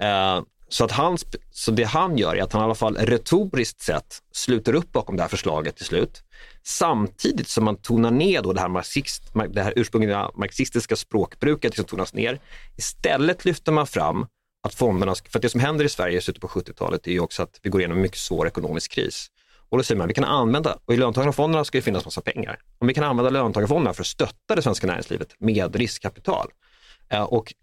[0.00, 1.18] Eh, så, att han,
[1.50, 5.16] så det han gör är att han i alla fall retoriskt sett sluter upp bakom
[5.16, 6.22] det här förslaget till slut.
[6.62, 11.84] Samtidigt som man tonar ner då det här, marxist, det här ursprungliga marxistiska språkbruket liksom
[11.84, 12.40] tonas ner.
[12.76, 14.26] Istället lyfter man fram
[14.62, 17.42] att fonderna, för det som händer i Sverige i slutet på 70-talet är ju också
[17.42, 19.30] att vi går igenom en mycket svår ekonomisk kris.
[19.70, 22.58] Och då säger man, vi kan använda, och i löntagarfonderna ska det finnas massa pengar.
[22.78, 26.48] Om vi kan använda löntagarfonderna för att stötta det svenska näringslivet med riskkapital,
[27.10, 27.54] eh, och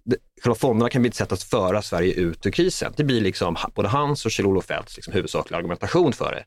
[0.43, 2.93] själva fonderna kan bli ett sätt att föra Sverige ut ur krisen.
[2.97, 6.43] Det blir liksom både hans och Kjell-Olof Feldts liksom huvudsakliga argumentation för det.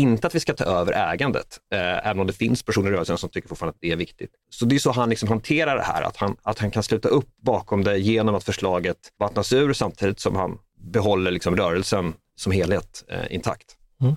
[0.00, 3.18] Inte att vi ska ta över ägandet, eh, även om det finns personer i rörelsen
[3.18, 4.30] som tycker fortfarande att det är viktigt.
[4.50, 7.08] Så det är så han liksom hanterar det här, att han, att han kan sluta
[7.08, 12.52] upp bakom det genom att förslaget vattnas ur samtidigt som han behåller liksom rörelsen som
[12.52, 13.76] helhet eh, intakt.
[14.00, 14.16] Mm.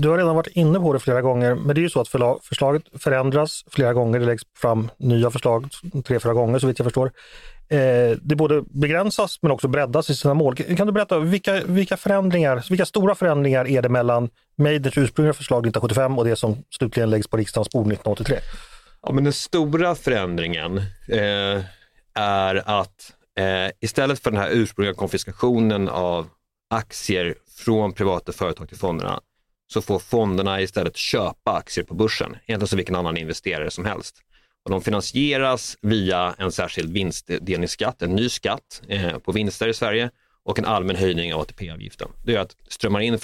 [0.00, 2.08] Du har redan varit inne på det flera gånger, men det är ju så att
[2.42, 4.20] förslaget förändras flera gånger.
[4.20, 5.68] Det läggs fram nya förslag
[6.04, 7.12] tre, fyra gånger så vitt jag förstår.
[7.68, 10.56] Eh, det både begränsas men också breddas i sina mål.
[10.56, 15.58] Kan du berätta vilka, vilka förändringar, vilka stora förändringar är det mellan Meidners ursprungliga förslag
[15.58, 18.38] 1975 och det som slutligen läggs på riksdagens bord 1983?
[19.02, 21.62] Ja, men den stora förändringen eh,
[22.14, 26.26] är att eh, istället för den här ursprungliga konfiskationen av
[26.70, 27.34] aktier
[27.64, 29.20] från privata företag till fonderna
[29.72, 34.22] så får fonderna istället köpa aktier på börsen, egentligen som vilken annan investerare som helst.
[34.64, 40.10] Och de finansieras via en särskild vinstdelningsskatt, en ny skatt eh, på vinster i Sverige
[40.44, 42.08] och en allmän höjning av ATP-avgiften.
[42.24, 43.18] Det gör att strömmar in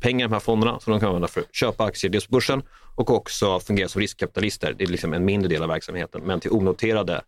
[0.00, 2.32] pengar i de här fonderna som de kan använda för att köpa aktier dels på
[2.32, 2.62] börsen
[2.96, 4.74] och också fungera som riskkapitalister.
[4.78, 7.22] Det är liksom en mindre del av verksamheten, men till onoterade,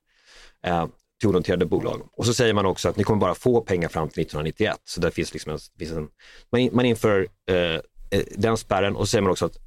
[0.67, 0.87] eh,
[1.21, 2.09] till onoterade bolag.
[2.13, 4.77] Och så säger man också att ni kommer bara få pengar fram till 1991.
[4.85, 6.09] Så där finns liksom en, finns en
[6.53, 7.81] man, man inför Eh,
[8.37, 9.59] den spärren och så säger man också att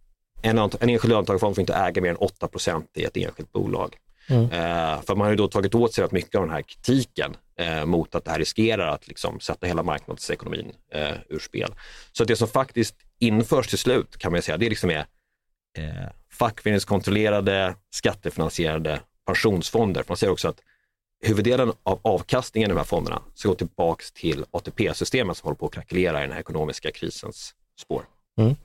[0.41, 3.95] en, en enskild löntagarfond får inte äga mer än 8% i ett enskilt bolag.
[4.29, 4.43] Mm.
[4.43, 7.37] Eh, för man har ju då tagit åt sig rätt mycket av den här kritiken
[7.59, 11.75] eh, mot att det här riskerar att liksom sätta hela marknadsekonomin eh, ur spel.
[12.11, 15.05] Så det som faktiskt införs till slut kan man säga, det liksom är
[15.77, 20.03] eh, fackföreningskontrollerade, skattefinansierade pensionsfonder.
[20.07, 20.61] Man säger också att
[21.23, 25.65] huvuddelen av avkastningen i de här fonderna ska gå tillbaks till ATP-systemet som håller på
[25.65, 28.05] att krackelera i den här ekonomiska krisens spår.
[28.37, 28.55] Mm.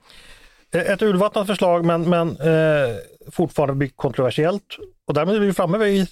[0.73, 2.97] Ett urvattnat förslag men, men eh,
[3.33, 4.77] fortfarande mycket kontroversiellt.
[5.07, 6.07] Och därmed är vi framme vid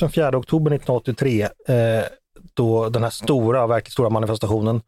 [0.00, 2.04] den 4 oktober 1983 eh,
[2.54, 4.80] då den här stora, verkligt stora manifestationen.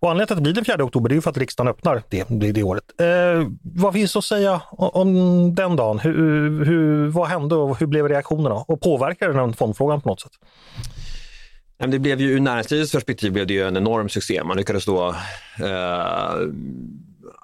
[0.00, 1.70] Och anledningen till att det blir den 4 oktober det är ju för att riksdagen
[1.70, 2.84] öppnar det, det, det året.
[3.00, 5.98] Eh, vad finns att säga om den dagen?
[5.98, 8.54] Hur, hur, vad hände och hur blev reaktionerna?
[8.54, 10.32] Och påverkade den fondfrågan på något sätt?
[11.76, 14.44] Det blev ju ur näringslivets perspektiv blev det ju en enorm succé.
[14.44, 15.08] Man lyckades då
[15.58, 16.34] eh,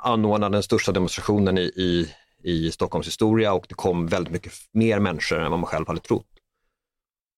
[0.03, 2.09] anordna den största demonstrationen i, i,
[2.43, 6.01] i Stockholms historia och det kom väldigt mycket mer människor än vad man själv hade
[6.01, 6.27] trott.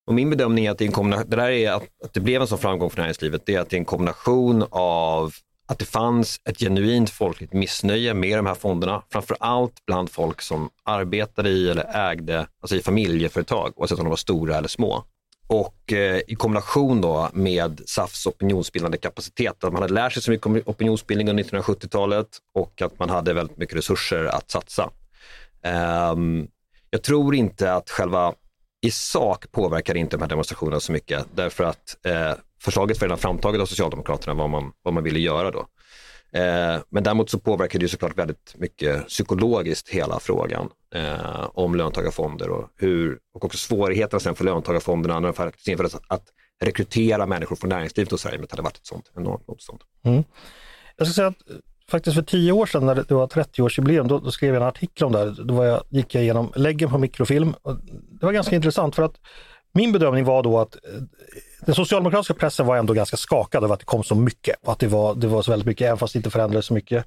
[0.07, 2.41] Och min bedömning är att det, är en det där är att, att det blev
[2.41, 5.33] en sån framgång för näringslivet, det är att det är en kombination av
[5.67, 10.43] att det fanns ett genuint folkligt missnöje med de här fonderna, framför allt bland folk
[10.43, 15.05] som arbetade i eller ägde, alltså i familjeföretag, oavsett om de var stora eller små.
[15.53, 20.31] Och eh, i kombination då med SAFs opinionsbildande kapacitet, att man hade lärt sig så
[20.31, 24.91] mycket om opinionsbildning under 1970-talet och att man hade väldigt mycket resurser att satsa.
[26.13, 26.49] Um,
[26.91, 28.35] jag tror inte att själva
[28.83, 33.19] i sak påverkar inte de här demonstrationerna så mycket därför att eh, förslaget var redan
[33.19, 35.67] framtaget av Socialdemokraterna vad man, vad man ville göra då.
[36.39, 41.75] Eh, men däremot så påverkar det ju såklart väldigt mycket psykologiskt hela frågan eh, om
[41.75, 46.25] löntagarfonder och, hur, och också svårigheterna sen för löntagarfonderna när de faktiskt infördes att, att
[46.61, 49.81] rekrytera människor från näringslivet och Sverige, men det hade varit ett sånt enormt motstånd.
[50.05, 50.25] Mm.
[50.97, 51.57] Jag ska säga att eh,
[51.91, 55.07] faktiskt för tio år sedan när det var 30-årsjubileum, då, då, skrev jag en artikel
[55.07, 55.45] om det här.
[55.45, 57.55] Då var jag, gick jag igenom läggen på mikrofilm.
[58.21, 59.21] det var ganska intressant för att
[59.75, 61.03] min bedömning var då att eh,
[61.67, 64.79] den socialdemokratiska pressen var ändå ganska skakad över att det kom så mycket och att
[64.79, 67.07] det var, det var så väldigt mycket, även fast det inte förändrades så mycket.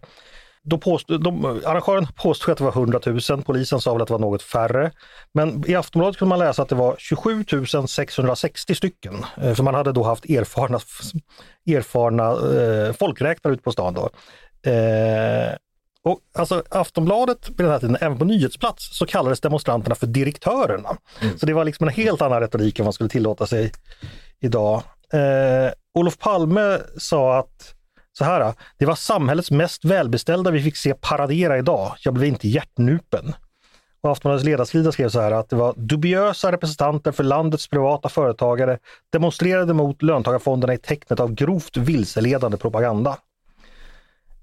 [0.67, 4.13] Då påstod, de, arrangören påstod att det var 100 000, polisen sa väl att det
[4.13, 4.91] var något färre.
[5.33, 7.45] Men i Aftonbladet kunde man läsa att det var 27
[7.87, 9.25] 660 stycken.
[9.41, 10.79] Eh, för man hade då haft erfarna,
[11.67, 13.93] erfarna eh, folkräknare ute på stan.
[13.93, 14.09] Då.
[14.71, 15.55] Eh,
[16.03, 20.97] och alltså Aftonbladet vid den här tiden, även på nyhetsplats, så kallades demonstranterna för direktörerna.
[21.21, 21.37] Mm.
[21.37, 23.71] Så det var liksom en helt annan retorik än man skulle tillåta sig
[24.39, 24.83] idag.
[25.13, 27.74] Eh, Olof Palme sa att
[28.17, 31.95] så här, äh, det var samhällets mest välbeställda vi fick se paradera idag.
[32.03, 33.35] Jag blev inte hjärtnupen.
[34.01, 38.79] Och Aftonbladets ledarsida skrev så här att det var dubiösa representanter för landets privata företagare
[39.11, 43.17] demonstrerade mot löntagarfonderna i tecknet av grovt vilseledande propaganda.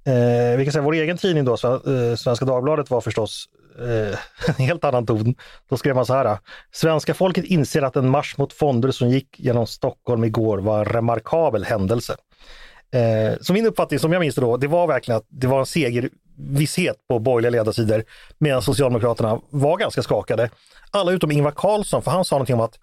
[0.05, 4.65] Eh, vi kan säga vår egen tidning då, eh, Svenska Dagbladet var förstås eh, en
[4.65, 5.35] helt annan ton.
[5.69, 6.25] Då skrev man så här.
[6.25, 6.39] Äh,
[6.73, 10.85] Svenska folket inser att en marsch mot fonder som gick genom Stockholm igår var en
[10.85, 12.17] remarkabel händelse.
[12.93, 15.59] Eh, så min uppfattning, som jag minns det då, det var verkligen att det var
[15.61, 18.05] en segervisshet på borgerliga ledarsidor
[18.39, 20.51] medan Socialdemokraterna var ganska skakade.
[20.91, 22.79] Alla utom Ingvar Carlsson, för han sa någonting om att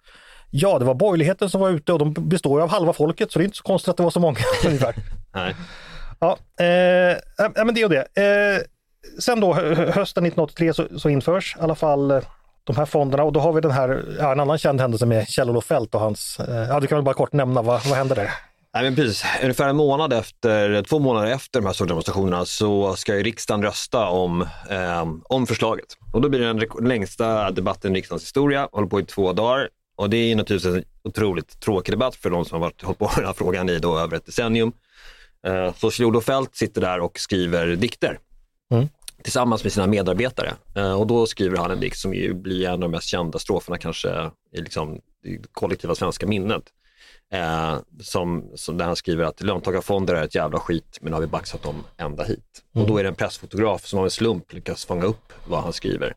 [0.50, 3.38] ja, det var borgerligheten som var ute och de består ju av halva folket så
[3.38, 4.38] det är inte så konstigt att det var så många.
[5.34, 5.54] Nej.
[6.20, 8.06] Ja, eh, men det och det.
[8.16, 8.62] Eh,
[9.20, 12.20] sen då hösten 1983 så, så, införs i alla fall eh,
[12.64, 15.28] de här fonderna och då har vi den här, ja, en annan känd händelse med
[15.28, 18.14] Kjell-Olof Feldt och hans, eh, ja du kan väl bara kort nämna, vad, vad hände
[18.14, 18.30] där?
[18.74, 19.24] Nej, men precis.
[19.42, 23.62] Ungefär en månad efter, två månader efter de här stora demonstrationerna så ska ju riksdagen
[23.62, 25.96] rösta om, eh, om förslaget.
[26.12, 29.68] Och då blir det den längsta debatten i riksdagens historia, håller på i två dagar.
[29.96, 33.04] Och det är naturligtvis en otroligt tråkig debatt för de som har varit, hållit på
[33.04, 34.72] med den här frågan i då över ett decennium.
[35.46, 38.18] Eh, så Kjell-Olof Feldt sitter där och skriver dikter
[38.72, 38.88] mm.
[39.22, 40.52] tillsammans med sina medarbetare.
[40.74, 43.38] Eh, och då skriver han en dikt som ju blir en av de mest kända
[43.38, 46.62] stroferna kanske i liksom, det kollektiva svenska minnet.
[47.32, 51.26] Eh, som, som där han skriver att löntagarfonder är ett jävla skit men har vi
[51.26, 52.62] baxat dem ända hit.
[52.74, 52.82] Mm.
[52.82, 55.72] Och då är det en pressfotograf som av en slump lyckas fånga upp vad han
[55.72, 56.14] skriver.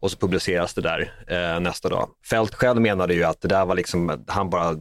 [0.00, 2.08] Och så publiceras det där eh, nästa dag.
[2.30, 4.76] Fält själv menade ju att det där var liksom, han bara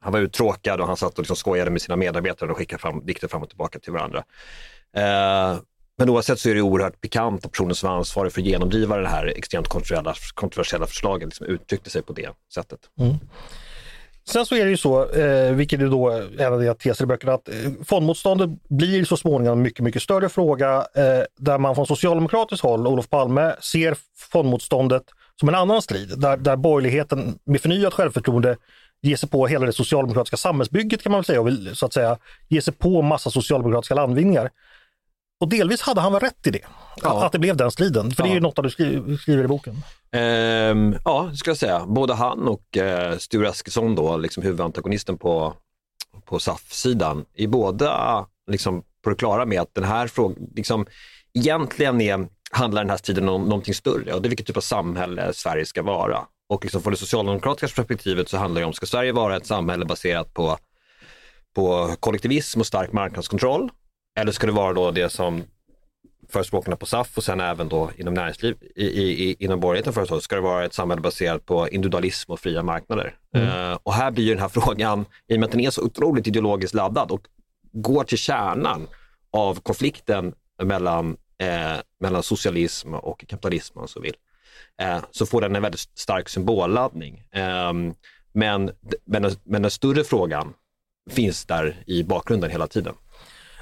[0.00, 3.06] han var uttråkad och han satt och liksom skojade med sina medarbetare och skickade fram,
[3.06, 4.24] dikter fram och tillbaka till varandra.
[4.96, 5.58] Eh,
[5.98, 8.96] men oavsett så är det oerhört pikant att personen som var ansvarig för att genomdriva
[8.96, 12.80] det här extremt kontroversiella, kontroversiella förslaget liksom uttryckte sig på det sättet.
[13.00, 13.14] Mm.
[14.28, 17.06] Sen så är det ju så, eh, vilket är då en av dina teser i
[17.06, 21.74] böckerna, att eh, fondmotståndet blir så småningom en mycket, mycket större fråga eh, där man
[21.74, 23.96] från socialdemokratiskt håll, Olof Palme, ser
[24.32, 25.02] fondmotståndet
[25.40, 28.56] som en annan strid, där, där borgerligheten med förnyat självförtroende
[29.02, 31.92] ger sig på hela det socialdemokratiska samhällsbygget kan man väl säga och vill, så att
[31.92, 34.50] säga ge sig på massa socialdemokratiska landvinningar.
[35.40, 36.60] Och delvis hade han väl rätt i det,
[37.02, 37.26] ja.
[37.26, 38.10] att det blev den striden.
[38.10, 38.26] För ja.
[38.26, 39.76] det är ju något du skriver, i boken.
[40.12, 41.86] Ehm, ja, det ska jag säga.
[41.86, 45.54] Både han och eh, Sture Eskilsson, då, liksom huvudantagonisten på,
[46.24, 50.86] på SAF-sidan, är båda liksom, på det klara med att den här frågan, liksom,
[51.34, 54.60] egentligen är, handlar den här striden om någonting större och det är vilket typ av
[54.60, 56.18] samhälle Sverige ska vara.
[56.48, 59.84] Och liksom från det socialdemokratiska perspektivet så handlar det om, ska Sverige vara ett samhälle
[59.84, 60.58] baserat på,
[61.54, 63.70] på kollektivism och stark marknadskontroll?
[64.16, 65.44] Eller ska det vara då det som
[66.28, 70.34] förespråkarna på SAF och sen även då inom näringsliv, i, i, inom borgerligheten företag, ska
[70.34, 73.14] det vara ett samhälle baserat på individualism och fria marknader.
[73.34, 73.48] Mm.
[73.48, 75.82] Uh, och här blir ju den här frågan, i och med att den är så
[75.82, 77.26] otroligt ideologiskt laddad och
[77.72, 78.88] går till kärnan
[79.30, 84.16] av konflikten mellan, eh, mellan socialism och kapitalism om man så vill,
[84.82, 87.22] eh, så får den en väldigt stark symbolladdning.
[87.30, 87.72] Eh,
[88.32, 88.70] men,
[89.04, 90.54] men, men den större frågan
[91.10, 92.94] finns där i bakgrunden hela tiden.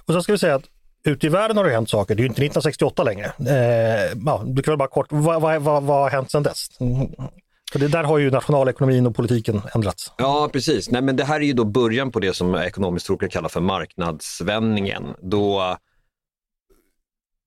[0.07, 0.65] Och så ska vi säga att
[1.05, 2.15] ute i världen har det hänt saker.
[2.15, 3.27] Det är ju inte 1968 längre.
[3.27, 6.69] Eh, ja, du kan väl bara kort, vad, vad, vad, vad har hänt sedan dess?
[7.73, 10.13] För det där har ju nationalekonomin och politiken ändrats.
[10.17, 10.91] Ja, precis.
[10.91, 13.61] Nej, men det här är ju då början på det som ekonomiskt brukar kallar för
[13.61, 15.15] marknadsvändningen.
[15.23, 15.77] Då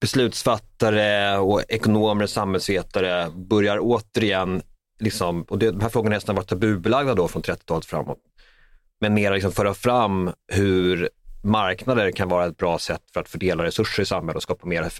[0.02, 4.62] beslutsfattare och ekonomer och samhällsvetare börjar återigen,
[5.00, 8.17] liksom, och det, de här frågorna har nästan varit tabubelagda då från 30-talet framåt,
[9.02, 11.10] men mer liksom föra fram hur
[11.48, 14.92] marknader kan vara ett bra sätt för att fördela resurser i samhället och skapa mer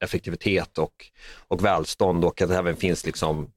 [0.00, 0.92] effektivitet och,
[1.48, 3.50] och välstånd och att det även finns liksom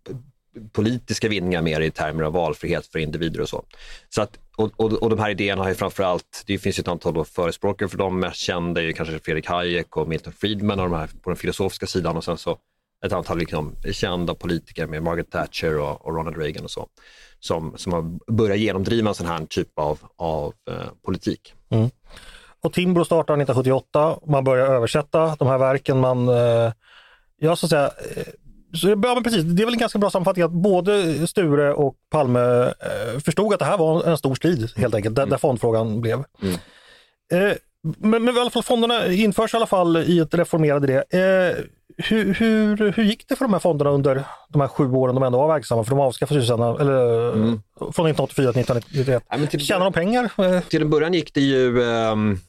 [0.71, 3.65] politiska vinningar mer i termer av valfrihet för individer och så.
[4.09, 7.25] så att, och, och, och de här idéerna har ju framförallt, det finns ett antal
[7.25, 11.09] förespråkare för de mest kända är kanske Fredrik Hayek och Milton Friedman och de här
[11.21, 12.57] på den filosofiska sidan och sen så
[13.05, 16.87] ett antal liksom kända politiker med Margaret Thatcher och, och Ronald Reagan och så
[17.39, 21.53] som, som har börjat genomdriva en sån här typ av, av eh, politik.
[21.69, 21.89] Mm.
[22.65, 25.99] Och Timbro startar 1978, man börjar översätta de här verken.
[25.99, 26.71] Man, eh,
[27.37, 28.23] ja, så att säga, eh,
[28.73, 31.95] så, ja, men precis, det är väl en ganska bra sammanfattning att både Sture och
[32.11, 35.29] Palme eh, förstod att det här var en stor strid helt enkelt, där, mm.
[35.29, 36.23] där fondfrågan blev.
[36.41, 36.55] Mm.
[37.31, 37.57] Eh,
[37.97, 41.19] men, men i alla fall fonderna införs i alla fall i ett reformerade det.
[41.19, 41.63] Eh,
[41.97, 45.23] hur, hur, hur gick det för de här fonderna under de här sju åren de
[45.23, 45.83] ändå var verksamma?
[45.83, 47.61] För de avskaffades ju sen, eller, mm.
[47.77, 49.23] från 1984 till 1991.
[49.29, 50.61] Ja, Tjänar de pengar?
[50.69, 52.39] Till en början gick det ju um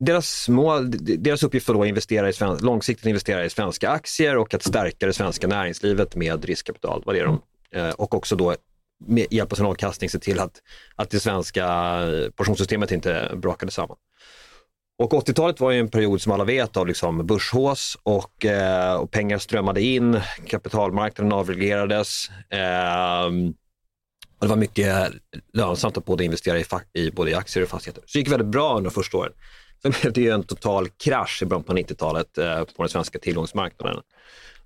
[0.00, 4.36] deras mål, deras uppgift var då att investera i sven, långsiktigt investera i svenska aktier
[4.36, 7.02] och att stärka det svenska näringslivet med riskkapital.
[7.06, 7.40] Var det de,
[7.74, 8.54] eh, och också då
[9.06, 10.62] med hjälp av sin avkastning se till att,
[10.96, 13.96] att det svenska eh, pensionssystemet inte brakade samman.
[14.98, 19.10] Och 80-talet var ju en period som alla vet av liksom börshås och, eh, och
[19.10, 22.30] pengar strömmade in, kapitalmarknaden avreglerades.
[22.50, 23.26] Eh,
[24.38, 25.12] och det var mycket
[25.52, 28.02] lönsamt att både investera i, i, både i aktier och fastigheter.
[28.06, 29.32] Så det gick väldigt bra under första åren.
[29.84, 33.18] Sen blev det ju en total krasch i början på 90-talet eh, på den svenska
[33.18, 34.00] tillgångsmarknaden.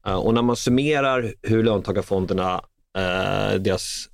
[0.07, 2.61] Eh, och när man summerar hur löntagarfonderna,
[2.99, 4.09] eh, deras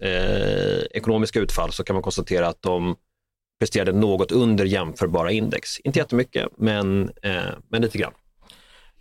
[0.91, 2.97] ekonomiska utfall, så kan man konstatera att de
[3.61, 5.79] presterade något under jämförbara index.
[5.81, 7.11] Inte jättemycket, men,
[7.69, 8.13] men lite grann.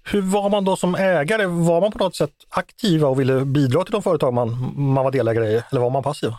[0.04, 1.46] Hur var man då som ägare?
[1.46, 5.12] Var man på något sätt aktiva och ville bidra till de företag man, man var
[5.12, 6.32] delägare i eller var man passiv?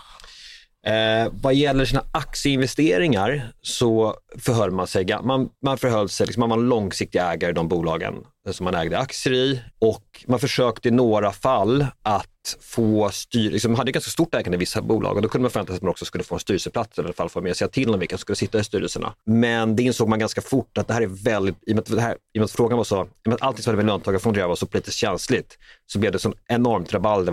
[0.87, 6.51] Eh, vad gäller sina aktieinvesteringar så förhöll man sig, man, man förhöll sig, liksom, man
[6.51, 8.14] var långsiktig ägare i de bolagen
[8.47, 13.51] eh, som man ägde aktier i och man försökte i några fall att få styr,
[13.51, 15.77] liksom, man hade ganska stort ägande i vissa bolag och då kunde man förvänta sig
[15.77, 17.94] att man också skulle få en styrelseplats eller i alla fall få med sig till
[17.94, 19.14] om vilka som skulle sitta i styrelserna.
[19.27, 21.97] Men det insåg man ganska fort att det här är väldigt, i och med att,
[21.97, 23.70] det här, i och med att frågan var så, i och med att allting som
[23.70, 27.33] hade med löntagarfonder att göra var så politiskt känsligt, så blev det sån enormt rabalder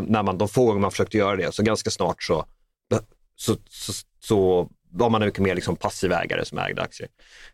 [0.00, 1.54] när man, de få gånger man försökte göra det.
[1.54, 2.44] Så ganska snart så
[3.38, 7.08] så, så, så var man en mycket mer liksom passiv ägare som ägde aktier.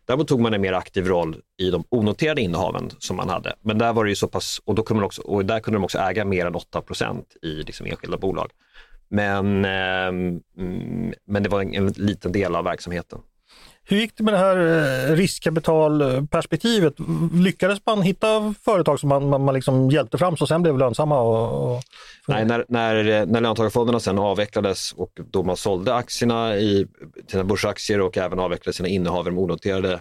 [0.05, 3.55] Däremot tog man en mer aktiv roll i de onoterade innehaven som man hade.
[3.61, 5.77] Men där var det ju så pass, och, då kunde man också, och där kunde
[5.77, 8.51] de också äga mer än 8% i liksom enskilda bolag.
[9.07, 10.11] Men, eh,
[11.25, 13.19] men det var en, en liten del av verksamheten.
[13.87, 16.93] Hur gick det med det här eh, riskkapitalperspektivet?
[17.33, 21.19] Lyckades man hitta företag som man, man, man liksom hjälpte fram så sen blev lönsamma?
[21.21, 21.83] Och, och...
[22.27, 26.87] Nej, när, när, eh, när löntagarfonderna sen avvecklades och då man sålde aktierna i
[27.27, 29.99] sina börsaktier och även avvecklade sina innehav i de onoterade,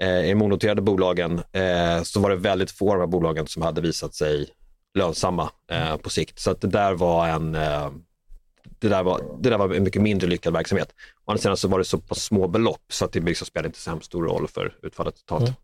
[0.00, 3.46] eh, i de onoterade bolagen eh, så var det väldigt få av de här bolagen
[3.46, 4.48] som hade visat sig
[4.94, 6.38] lönsamma eh, på sikt.
[6.38, 7.90] Så att det där var en eh,
[8.80, 10.94] det där, var, det där var en mycket mindre lyckad verksamhet.
[11.24, 13.66] Å andra sidan så var det så pass små belopp så att det liksom spelade
[13.66, 15.42] inte så stor roll för utfallet totalt.
[15.42, 15.54] Mm.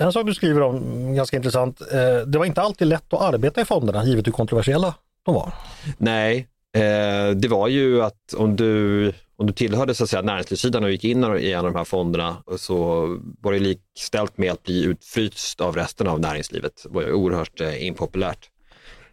[0.00, 3.60] En sak du skriver om, ganska intressant, eh, det var inte alltid lätt att arbeta
[3.60, 5.52] i fonderna givet hur kontroversiella de var.
[5.98, 10.84] Nej, eh, det var ju att om du, om du tillhörde så att säga, näringslivssidan
[10.84, 13.06] och gick in i en av de här fonderna så
[13.40, 16.82] var det likställt med att bli utfryst av resten av näringslivet.
[16.84, 18.50] Det var oerhört eh, impopulärt.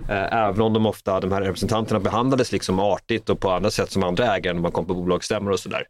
[0.09, 3.91] Eh, även om de ofta, de här representanterna behandlades liksom artigt och på andra sätt
[3.91, 5.83] som andra ägare när man kom på bolagsstämmor och sådär.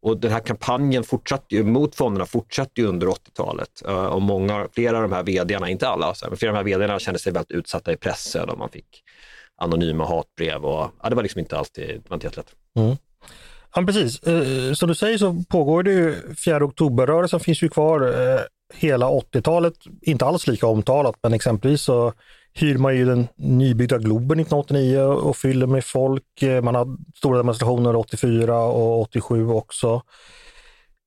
[0.00, 4.68] Och den här kampanjen fortsatte ju, mot fonderna fortsatte ju under 80-talet eh, och många,
[4.74, 7.32] flera av de här vdarna, inte alla, men flera av de här vdarna kände sig
[7.32, 9.02] väldigt utsatta i pressen och man fick
[9.62, 12.54] anonyma hatbrev och ja, det var liksom inte alltid, det var inte jättelätt.
[12.76, 12.96] Mm.
[13.74, 14.22] Ja, precis.
[14.22, 18.40] Eh, som du säger så pågår det ju 4 oktober-rörelsen finns ju kvar eh,
[18.74, 22.12] hela 80-talet, inte alls lika omtalat, men exempelvis så
[22.54, 26.42] hyr man ju den nybyggda Globen 1989 och fyller med folk.
[26.42, 30.02] Eh, man har stora demonstrationer 84 och 87 också.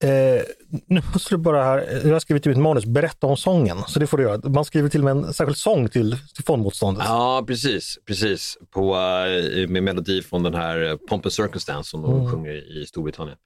[0.04, 0.42] Eh,
[0.88, 3.78] nu måste du bara här, jag har skrivit i mitt manus, berätta om sången.
[3.88, 4.50] Så det får du göra.
[4.50, 7.04] Man skriver till och med en särskild sång till, till fondmotståndet.
[7.08, 7.98] Ja, precis.
[8.06, 8.58] precis.
[8.72, 12.32] På, uh, med melodi från den här eh, Pomp and Circumstance som de mm.
[12.32, 13.38] sjunger i Storbritannien.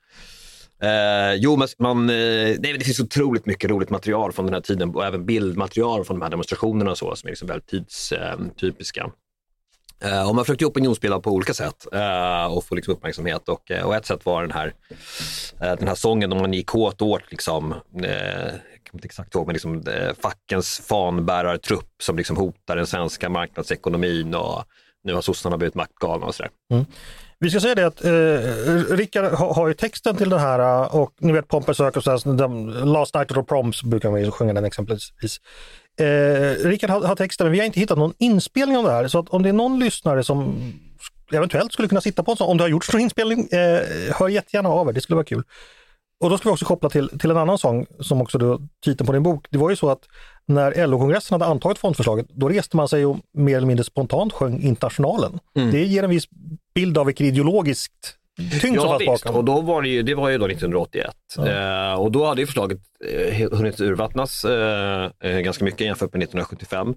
[0.81, 4.95] Eh, jo, man, man nej, det finns otroligt mycket roligt material från den här tiden
[4.95, 9.11] och även bildmaterial från de här demonstrationerna och så, som är liksom väldigt tidstypiska.
[10.03, 13.71] Eh, eh, och man försökte opinionsbilda på olika sätt eh, och få liksom uppmärksamhet och,
[13.83, 14.73] och ett sätt var den här,
[15.59, 18.01] den här sången om man gick hårt åt liksom, jag
[18.91, 19.83] kommer inte exakt ihåg, men liksom,
[20.21, 24.63] fackens fanbärartrupp som liksom hotar den svenska marknadsekonomin och
[25.03, 26.51] nu har sossarna blivit maktgalna och sådär.
[26.71, 26.85] Mm.
[27.39, 31.13] Vi ska säga det att eh, Rickard har, har ju texten till den här och
[31.19, 32.05] ni vet Pompers Circus,
[32.85, 35.11] Last Night of the Proms brukar man ju sjunga den exempelvis.
[35.99, 39.07] Eh, Rickard har, har texten, men vi har inte hittat någon inspelning av det här.
[39.07, 40.55] Så att om det är någon lyssnare som
[41.33, 43.81] eventuellt skulle kunna sitta på en sån, om det har gjorts någon inspelning, eh,
[44.13, 45.43] hör jättegärna av er, det skulle vara kul.
[46.19, 49.07] Och då ska vi också koppla till, till en annan sång som också du titeln
[49.07, 49.45] på din bok.
[49.49, 50.01] Det var ju så att
[50.45, 54.61] när LO-kongressen hade antagit fondförslaget, då reste man sig och mer eller mindre spontant sjöng
[54.61, 55.39] Internationalen.
[55.55, 55.71] Mm.
[55.71, 56.27] Det ger en viss
[56.77, 58.17] bild av vilket ideologiskt
[58.61, 59.35] tyngd ja, som fanns bakom.
[59.35, 61.15] och då var det, ju, det var ju då 1981.
[61.37, 61.47] Ja.
[61.47, 66.23] Eh, och då hade ju förslaget eh, hunnit urvattnas eh, eh ganska mycket jämfört med
[66.23, 66.95] 1975.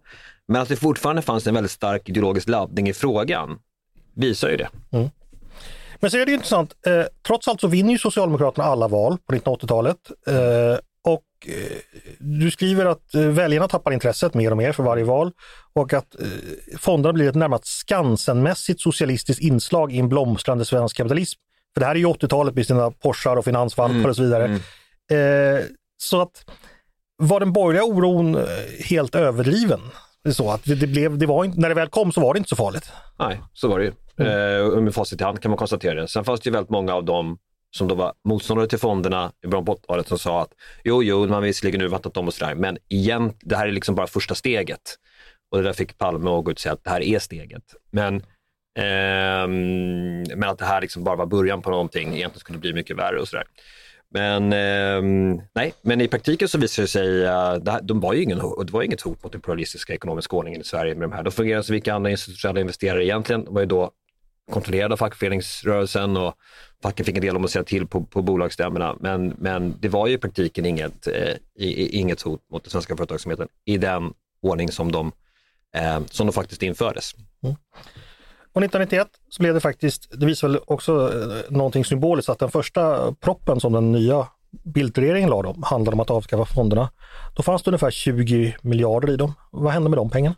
[0.48, 3.58] Men att det fortfarande fanns en väldigt stark ideologisk laddning i frågan
[4.14, 4.68] visar ju det.
[4.92, 5.10] Mm.
[6.00, 9.34] Men så är det intressant, eh, trots allt så vinner ju Socialdemokraterna alla val på
[9.34, 9.96] 1980-talet.
[10.26, 10.78] Eh, och eh,
[12.18, 15.32] du skriver att eh, väljarna tappar intresset mer och mer för varje val
[15.72, 16.26] och att eh,
[16.78, 21.40] fonderna blir ett närmast Skansenmässigt socialistiskt inslag i en blomstrande svensk kapitalism.
[21.74, 24.10] För det här är ju 80-talet med sina Porschar och finansvalpar mm.
[24.10, 24.44] och så vidare.
[24.44, 25.58] Mm.
[25.58, 25.64] Eh,
[25.96, 26.50] så att
[27.16, 28.38] var den borgerliga oron
[28.84, 29.80] helt överdriven?
[30.32, 32.38] Så att det, det blev, det var inte, när det väl kom så var det
[32.38, 32.92] inte så farligt.
[33.18, 33.92] Nej, så var det ju.
[34.18, 34.74] Mm.
[34.74, 36.08] Eh, med facit i hand kan man konstatera det.
[36.08, 37.38] Sen fanns det ju väldigt många av dem
[37.70, 40.52] som då var motståndare till fonderna i början på 80-talet som sa att
[40.84, 43.94] jo, jo, man har visserligen urvattnat dem och sådär, men igen, det här är liksom
[43.94, 44.96] bara första steget.
[45.50, 47.62] Och det där fick Palme att gå ut och säga att det här är steget.
[47.90, 48.16] Men,
[48.78, 49.48] eh,
[50.36, 52.96] men att det här liksom bara var början på någonting, egentligen skulle det bli mycket
[52.96, 53.46] värre och sådär.
[54.14, 55.02] Men, eh,
[55.54, 58.38] nej, men i praktiken så visade det sig eh, att uh, de var ju ingen,
[58.38, 61.22] det var inget hot mot den pluralistiska ekonomiska ordningen i Sverige med de här.
[61.22, 63.44] De fungerade som vilka andra institutionella investerare egentligen.
[63.44, 63.90] De var ju då
[64.50, 66.34] kontrollerade av fackföreningsrörelsen och
[66.82, 68.96] facken fick en del om att säga till på, på bolagsstämmorna.
[69.00, 71.34] Men, men det var ju i praktiken inget, eh,
[72.00, 75.12] inget hot mot den svenska företagsamheten i den ordning som de,
[75.74, 77.14] eh, som de faktiskt infördes.
[77.42, 77.56] Mm.
[78.52, 82.50] Och 1991 så blev det faktiskt, det visar väl också eh, någonting symboliskt, att den
[82.50, 84.26] första proppen som den nya
[84.64, 86.90] Bildtregeringen lade om handlade om att avskaffa fonderna.
[87.36, 89.34] Då fanns det ungefär 20 miljarder i dem.
[89.50, 90.34] Vad hände med de pengarna?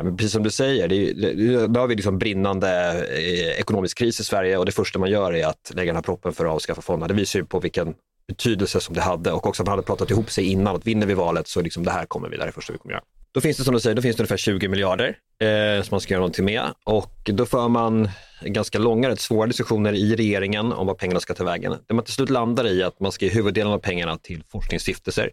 [0.00, 2.68] Ja, men precis som du säger, det, är, nu har vi liksom brinnande
[3.08, 6.02] eh, ekonomisk kris i Sverige och det första man gör är att lägga den här
[6.02, 7.08] proppen för att avskaffa fonderna.
[7.08, 7.94] Det visar ju på vilken
[8.28, 11.06] betydelse som det hade och också att man hade pratat ihop sig innan att vinner
[11.06, 12.92] vi valet så liksom det här kommer vi, det här är det första vi kommer
[12.92, 13.04] göra.
[13.32, 16.00] Då finns det som du säger, då finns det ungefär 20 miljarder eh, som man
[16.00, 18.08] ska göra någonting med och då för man
[18.42, 21.74] ganska långa, rätt svåra diskussioner i regeringen om vad pengarna ska ta vägen.
[21.86, 25.30] Det man till slut landar i att man ska ge huvuddelen av pengarna till forskningsstiftelser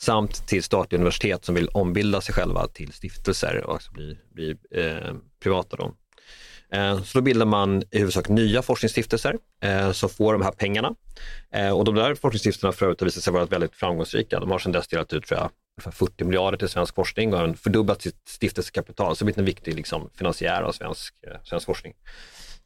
[0.00, 4.56] samt till statliga universitet som vill ombilda sig själva till stiftelser och alltså bli, bli
[4.70, 5.76] eh, privata.
[5.76, 5.94] Då.
[6.72, 10.94] Eh, så då bildar man i huvudsak nya forskningsstiftelser eh, som får de här pengarna.
[11.52, 14.40] Eh, och de där forskningsstiftelserna för övrigt har visat sig vara väldigt framgångsrika.
[14.40, 17.38] De har sedan dess delat ut tror jag, ungefär 40 miljarder till svensk forskning och
[17.40, 21.92] har fördubblat sitt stiftelsekapital, så blivit en viktig liksom, finansiär av svensk, eh, svensk forskning.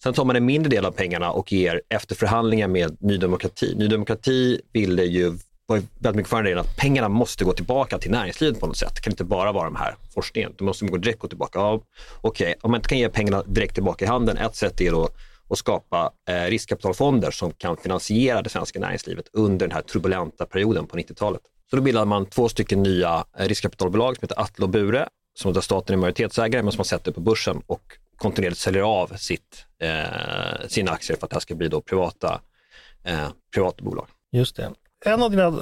[0.03, 3.75] Sen tar man en mindre del av pengarna och ger efter förhandlingar med Ny Demokrati.
[3.77, 5.39] Ny Demokrati ville ju
[5.71, 8.95] var väldigt mycket för den att pengarna måste gå tillbaka till näringslivet på något sätt.
[8.95, 10.53] Det kan inte bara vara de här forskningen.
[10.59, 11.59] De måste gå direkt gå tillbaka.
[11.59, 11.75] Ja,
[12.21, 12.55] Okej, okay.
[12.63, 15.09] om man inte kan ge pengarna direkt tillbaka i handen, ett sätt är då
[15.51, 20.87] att skapa eh, riskkapitalfonder som kan finansiera det svenska näringslivet under den här turbulenta perioden
[20.87, 21.41] på 90-talet.
[21.71, 25.09] Så då bildade man två stycken nya eh, riskkapitalbolag som heter Atle och Bure,
[25.39, 27.83] som där staten är majoritetsägare men som man sätter på börsen och
[28.17, 32.41] kontinuerligt säljer av sitt, eh, sina aktier för att det här ska bli då privata,
[33.05, 34.07] eh, privata bolag.
[34.33, 34.73] Just det
[35.05, 35.53] en av dina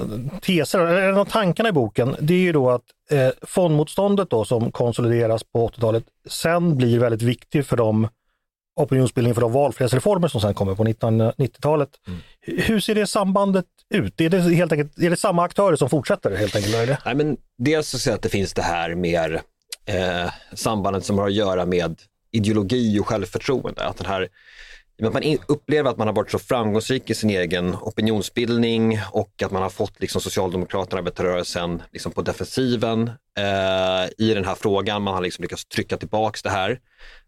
[0.41, 4.45] teser, eller en av tankarna i boken, det är ju då att eh, fondmotståndet då
[4.45, 8.09] som konsolideras på 80-talet sen blir väldigt viktig för de
[8.76, 11.89] opinionsbildning för de valfrihetsreformer som sen kommer på 1990-talet.
[12.07, 12.20] Mm.
[12.41, 14.20] Hur ser det sambandet ut?
[14.20, 16.74] Är det, helt enkelt, är det samma aktörer som fortsätter helt enkelt?
[16.74, 16.99] Eller?
[17.05, 19.43] Nej, men dels så ser jag att det finns det här mer
[19.86, 21.97] eh, sambandet som har att göra med
[22.30, 23.86] ideologi och självförtroende.
[23.86, 24.28] Att den här med
[25.07, 29.53] att man upplever att man har varit så framgångsrik i sin egen opinionsbildning och att
[29.53, 35.03] man har fått liksom Socialdemokraterna och arbetarrörelsen liksom på defensiven eh, i den här frågan.
[35.03, 36.80] Man har liksom lyckats trycka tillbaks det här.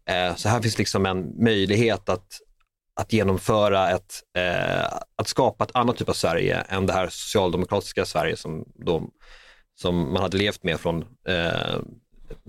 [0.09, 2.27] Eh, så här finns liksom en möjlighet att,
[2.95, 8.05] att genomföra ett, eh, att skapa ett annat typ av Sverige än det här socialdemokratiska
[8.05, 9.11] Sverige som, de,
[9.75, 11.79] som man hade levt med från eh,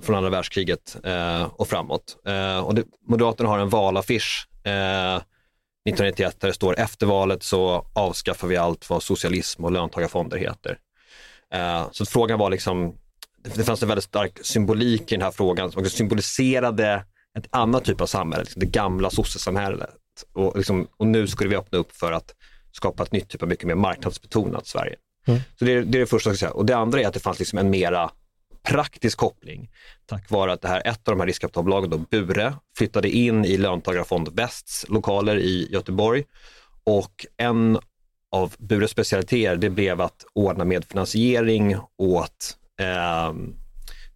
[0.02, 2.16] från andra världskriget eh, och framåt.
[2.26, 5.22] Eh, och det, Moderaterna har en valaffisch eh,
[5.88, 10.78] 1991 där det står efter valet så avskaffar vi allt vad socialism och löntagarfonder heter.
[11.54, 12.94] Eh, så frågan var liksom,
[13.42, 17.04] det, fanns en väldigt stark symbolik i den här frågan som symboliserade
[17.38, 19.90] ett annat typ av samhälle, liksom det gamla sossesamhället.
[20.32, 22.34] Och, liksom, och nu skulle vi öppna upp för att
[22.72, 24.96] skapa ett nytt typ av mycket mer marknadsbetonat Sverige.
[25.58, 26.54] Så det är, det är det första jag ska säga.
[26.54, 28.10] Och det andra är att det fanns liksom en mera
[28.62, 29.70] praktisk koppling
[30.06, 33.56] tack vare att det här, ett av de här riskkapitalbolagen, då, Bure, flyttade in i
[33.56, 36.24] Löntagarfond Västs lokaler i Göteborg
[36.84, 37.78] och en
[38.32, 43.32] av Bures specialiteter det blev att ordna med finansiering åt eh,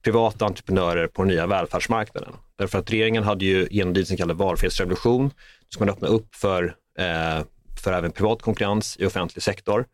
[0.02, 2.32] privata entreprenörer på den nya välfärdsmarknaden.
[2.58, 5.24] Därför att regeringen hade ju genomdrivit sin kallade valfrihetsrevolution.
[5.24, 6.64] Nu ska man öppna upp för,
[6.98, 7.44] eh,
[7.82, 9.86] för även privat konkurrens i offentlig sektor.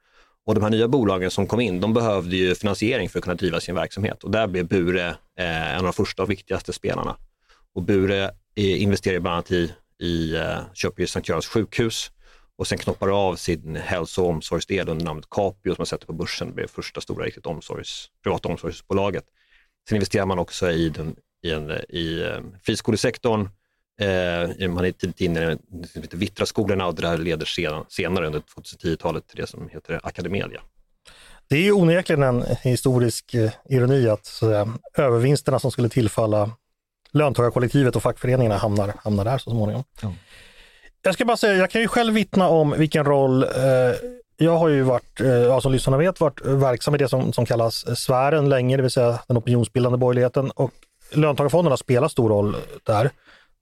[0.47, 3.35] Och de här nya bolagen som kom in, de behövde ju finansiering för att kunna
[3.35, 7.17] driva sin verksamhet och där blev Bure eh, en av de första och viktigaste spelarna.
[7.75, 8.25] Och Bure
[8.55, 12.11] eh, investerar bland annat i, i eh, köper ju Sankt Görans sjukhus
[12.57, 16.13] och sen knoppar av sin hälso och omsorgsdel under namnet Capio som man sätter på
[16.13, 16.49] börsen.
[16.49, 19.25] Det blev första stora riktigt omsorgs, privata omsorgsbolaget.
[19.89, 23.49] Sen investerar man också i, den, i, en, i eh, friskolesektorn.
[24.03, 29.29] Eh, man är tidigt inne i Vittraskolorna och det där leder sedan, senare under 2010-talet
[29.29, 30.61] till det som heter Academedia.
[31.49, 34.69] Det är ju onekligen en historisk eh, ironi att, så att säga,
[35.07, 36.51] övervinsterna som skulle tillfalla
[37.13, 39.85] löntagarkollektivet och fackföreningarna hamnar, hamnar där så småningom.
[40.03, 40.13] Ja.
[41.03, 43.51] Jag ska bara säga, jag kan ju själv vittna om vilken roll eh,
[44.37, 48.01] jag har ju varit, eh, som lyssnarna vet, varit verksam i det som, som kallas
[48.01, 50.73] sfären länge, det vill säga den opinionsbildande borgerligheten och
[51.13, 53.11] löntagarfonderna spelar stor roll där.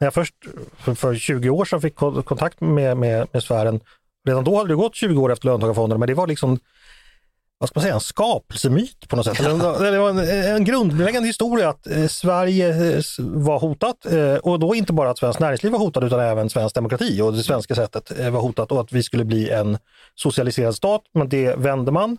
[0.00, 0.34] När jag först
[0.78, 3.80] för, för 20 år sedan fick ko- kontakt med, med, med sfären,
[4.28, 6.58] redan då hade det gått 20 år efter löntagarfonderna, men det var liksom
[7.58, 9.38] vad ska man säga, en skapelsemyt på något sätt.
[9.38, 10.18] Det var en,
[10.56, 15.18] en grundläggande historia att eh, Sverige eh, var hotat eh, och då inte bara att
[15.18, 18.80] svenskt näringsliv var hotat utan även svensk demokrati och det svenska sättet var hotat och
[18.80, 19.78] att vi skulle bli en
[20.14, 21.02] socialiserad stat.
[21.14, 22.18] Men det vände man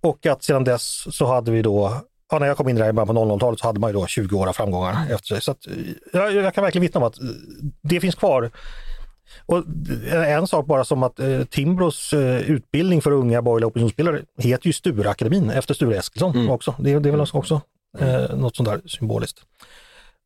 [0.00, 2.00] och att sedan dess så hade vi då
[2.30, 4.06] Ja, när jag kom in där i början på 00-talet så hade man ju då
[4.06, 5.40] 20 år av framgångar efter sig.
[5.40, 5.72] Så att, eh,
[6.12, 7.26] jag, jag kan verkligen vittna om att eh,
[7.82, 8.50] det finns kvar.
[9.46, 9.64] Och
[10.12, 14.72] en sak bara som att eh, Timbros eh, utbildning för unga borgerliga opinionsbildare heter ju
[14.72, 16.74] Stureakademin efter Sture Eskilsson också.
[16.78, 17.60] Det, det är väl också
[17.98, 19.42] eh, något sånt där symboliskt.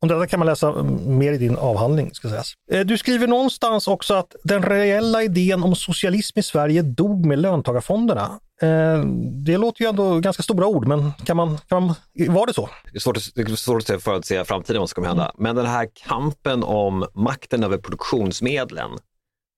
[0.01, 2.13] Om detta kan man läsa mm, mer i din avhandling.
[2.13, 2.53] Ska sägas.
[2.71, 7.39] Eh, du skriver någonstans också att den reella idén om socialism i Sverige dog med
[7.39, 8.39] löntagarfonderna.
[8.61, 9.05] Eh,
[9.45, 11.95] det låter ju ändå ganska stora ord, men kan man, kan man,
[12.29, 12.69] var det så?
[12.91, 15.31] Det är svårt att, det är svårt att förutsäga framtiden vad som kommer hända.
[15.37, 18.91] Men den här kampen om makten över produktionsmedlen,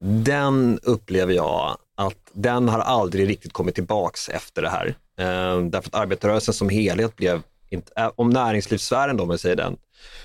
[0.04, 4.88] den upplever jag att den har aldrig riktigt kommit tillbaks efter det här.
[5.20, 9.56] Eh, därför att arbetarrörelsen som helhet blev, inte, eh, om näringslivssfären då, om jag säger
[9.56, 9.78] den,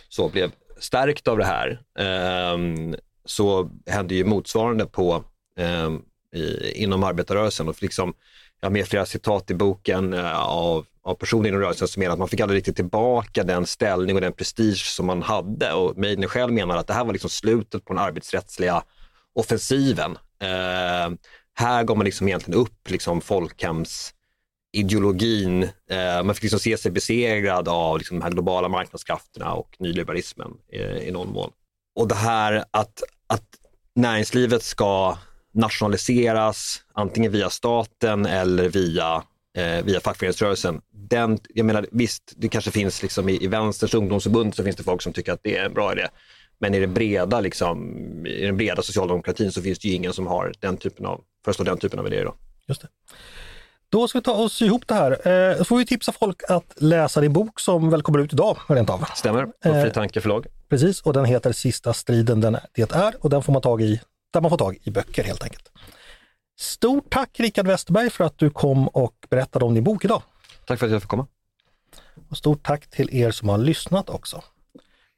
[0.08, 2.58] så blev stärkt av det här, eh,
[3.24, 5.24] så hände ju motsvarande på,
[5.58, 5.90] eh,
[6.40, 7.68] i, inom arbetarrörelsen.
[7.68, 8.14] Och liksom,
[8.60, 12.12] jag har med flera citat i boken eh, av, av personer inom rörelsen som menar
[12.12, 15.72] att man fick aldrig riktigt tillbaka den ställning och den prestige som man hade.
[15.72, 18.82] Och Meidner själv menar att det här var liksom slutet på den arbetsrättsliga
[19.34, 20.18] offensiven.
[20.42, 21.10] Eh,
[21.54, 24.21] här går man liksom egentligen upp liksom folkhemsideologin.
[25.90, 30.52] Eh, man fick liksom se sig besegrad av liksom de här globala marknadskrafterna och nyliberalismen
[30.72, 31.52] eh, i någon mån.
[31.94, 33.46] Och det här att, att
[33.94, 35.18] näringslivet ska
[35.54, 39.22] nationaliseras antingen via staten eller via,
[39.56, 40.80] eh, via fackföreningsrörelsen.
[40.90, 44.82] Den, jag menar, visst, det kanske finns liksom i, i vänsterns ungdomsförbund så finns det
[44.82, 46.08] folk som tycker att det är en bra idé.
[46.58, 47.96] Men i, det breda, liksom,
[48.26, 51.64] i den breda socialdemokratin så finns det ju ingen som har den typen av, föreslår
[51.64, 52.24] den typen av idéer.
[52.24, 52.34] Då.
[52.68, 52.88] Just det.
[53.92, 55.28] Då ska vi ta oss ihop det här.
[55.28, 58.56] Eh, så får vi tipsa folk att läsa din bok som väl kommer ut idag
[58.66, 59.04] rent av.
[59.14, 60.46] Stämmer, på Eh, Fri Tanke förlag.
[60.68, 64.00] Precis, och den heter Sista striden den det är och den får man tag i
[64.32, 65.72] där man får tag i böcker helt enkelt.
[66.58, 70.22] Stort tack Rickard Westerberg för att du kom och berättade om din bok idag.
[70.66, 71.26] Tack för att jag fick komma.
[72.28, 74.42] Och stort tack till er som har lyssnat också.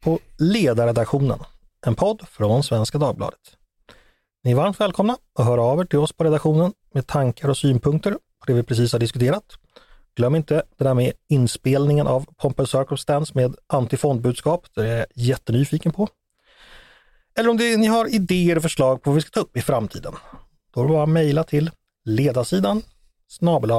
[0.03, 1.39] På Ledarredaktionen,
[1.87, 3.57] en podd från Svenska Dagbladet.
[4.45, 7.57] Ni är varmt välkomna att höra av er till oss på redaktionen med tankar och
[7.57, 9.45] synpunkter det vi precis har diskuterat.
[10.17, 14.67] Glöm inte det där med inspelningen av Pomp and Circumstance med antifondbudskap.
[14.75, 16.09] Det är jag jättenyfiken på.
[17.39, 19.63] Eller om det, ni har idéer och förslag på vad vi ska ta upp i
[19.63, 20.15] framtiden.
[20.75, 21.71] Då är det bara att mejla till
[22.05, 22.83] ledarsidan
[23.29, 23.71] snabel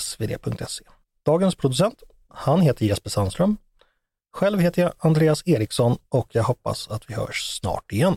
[0.00, 0.84] svd.se.
[1.24, 3.56] Dagens producent, han heter Jesper Sandström.
[4.32, 8.16] Själv heter jag Andreas Eriksson och jag hoppas att vi hörs snart igen.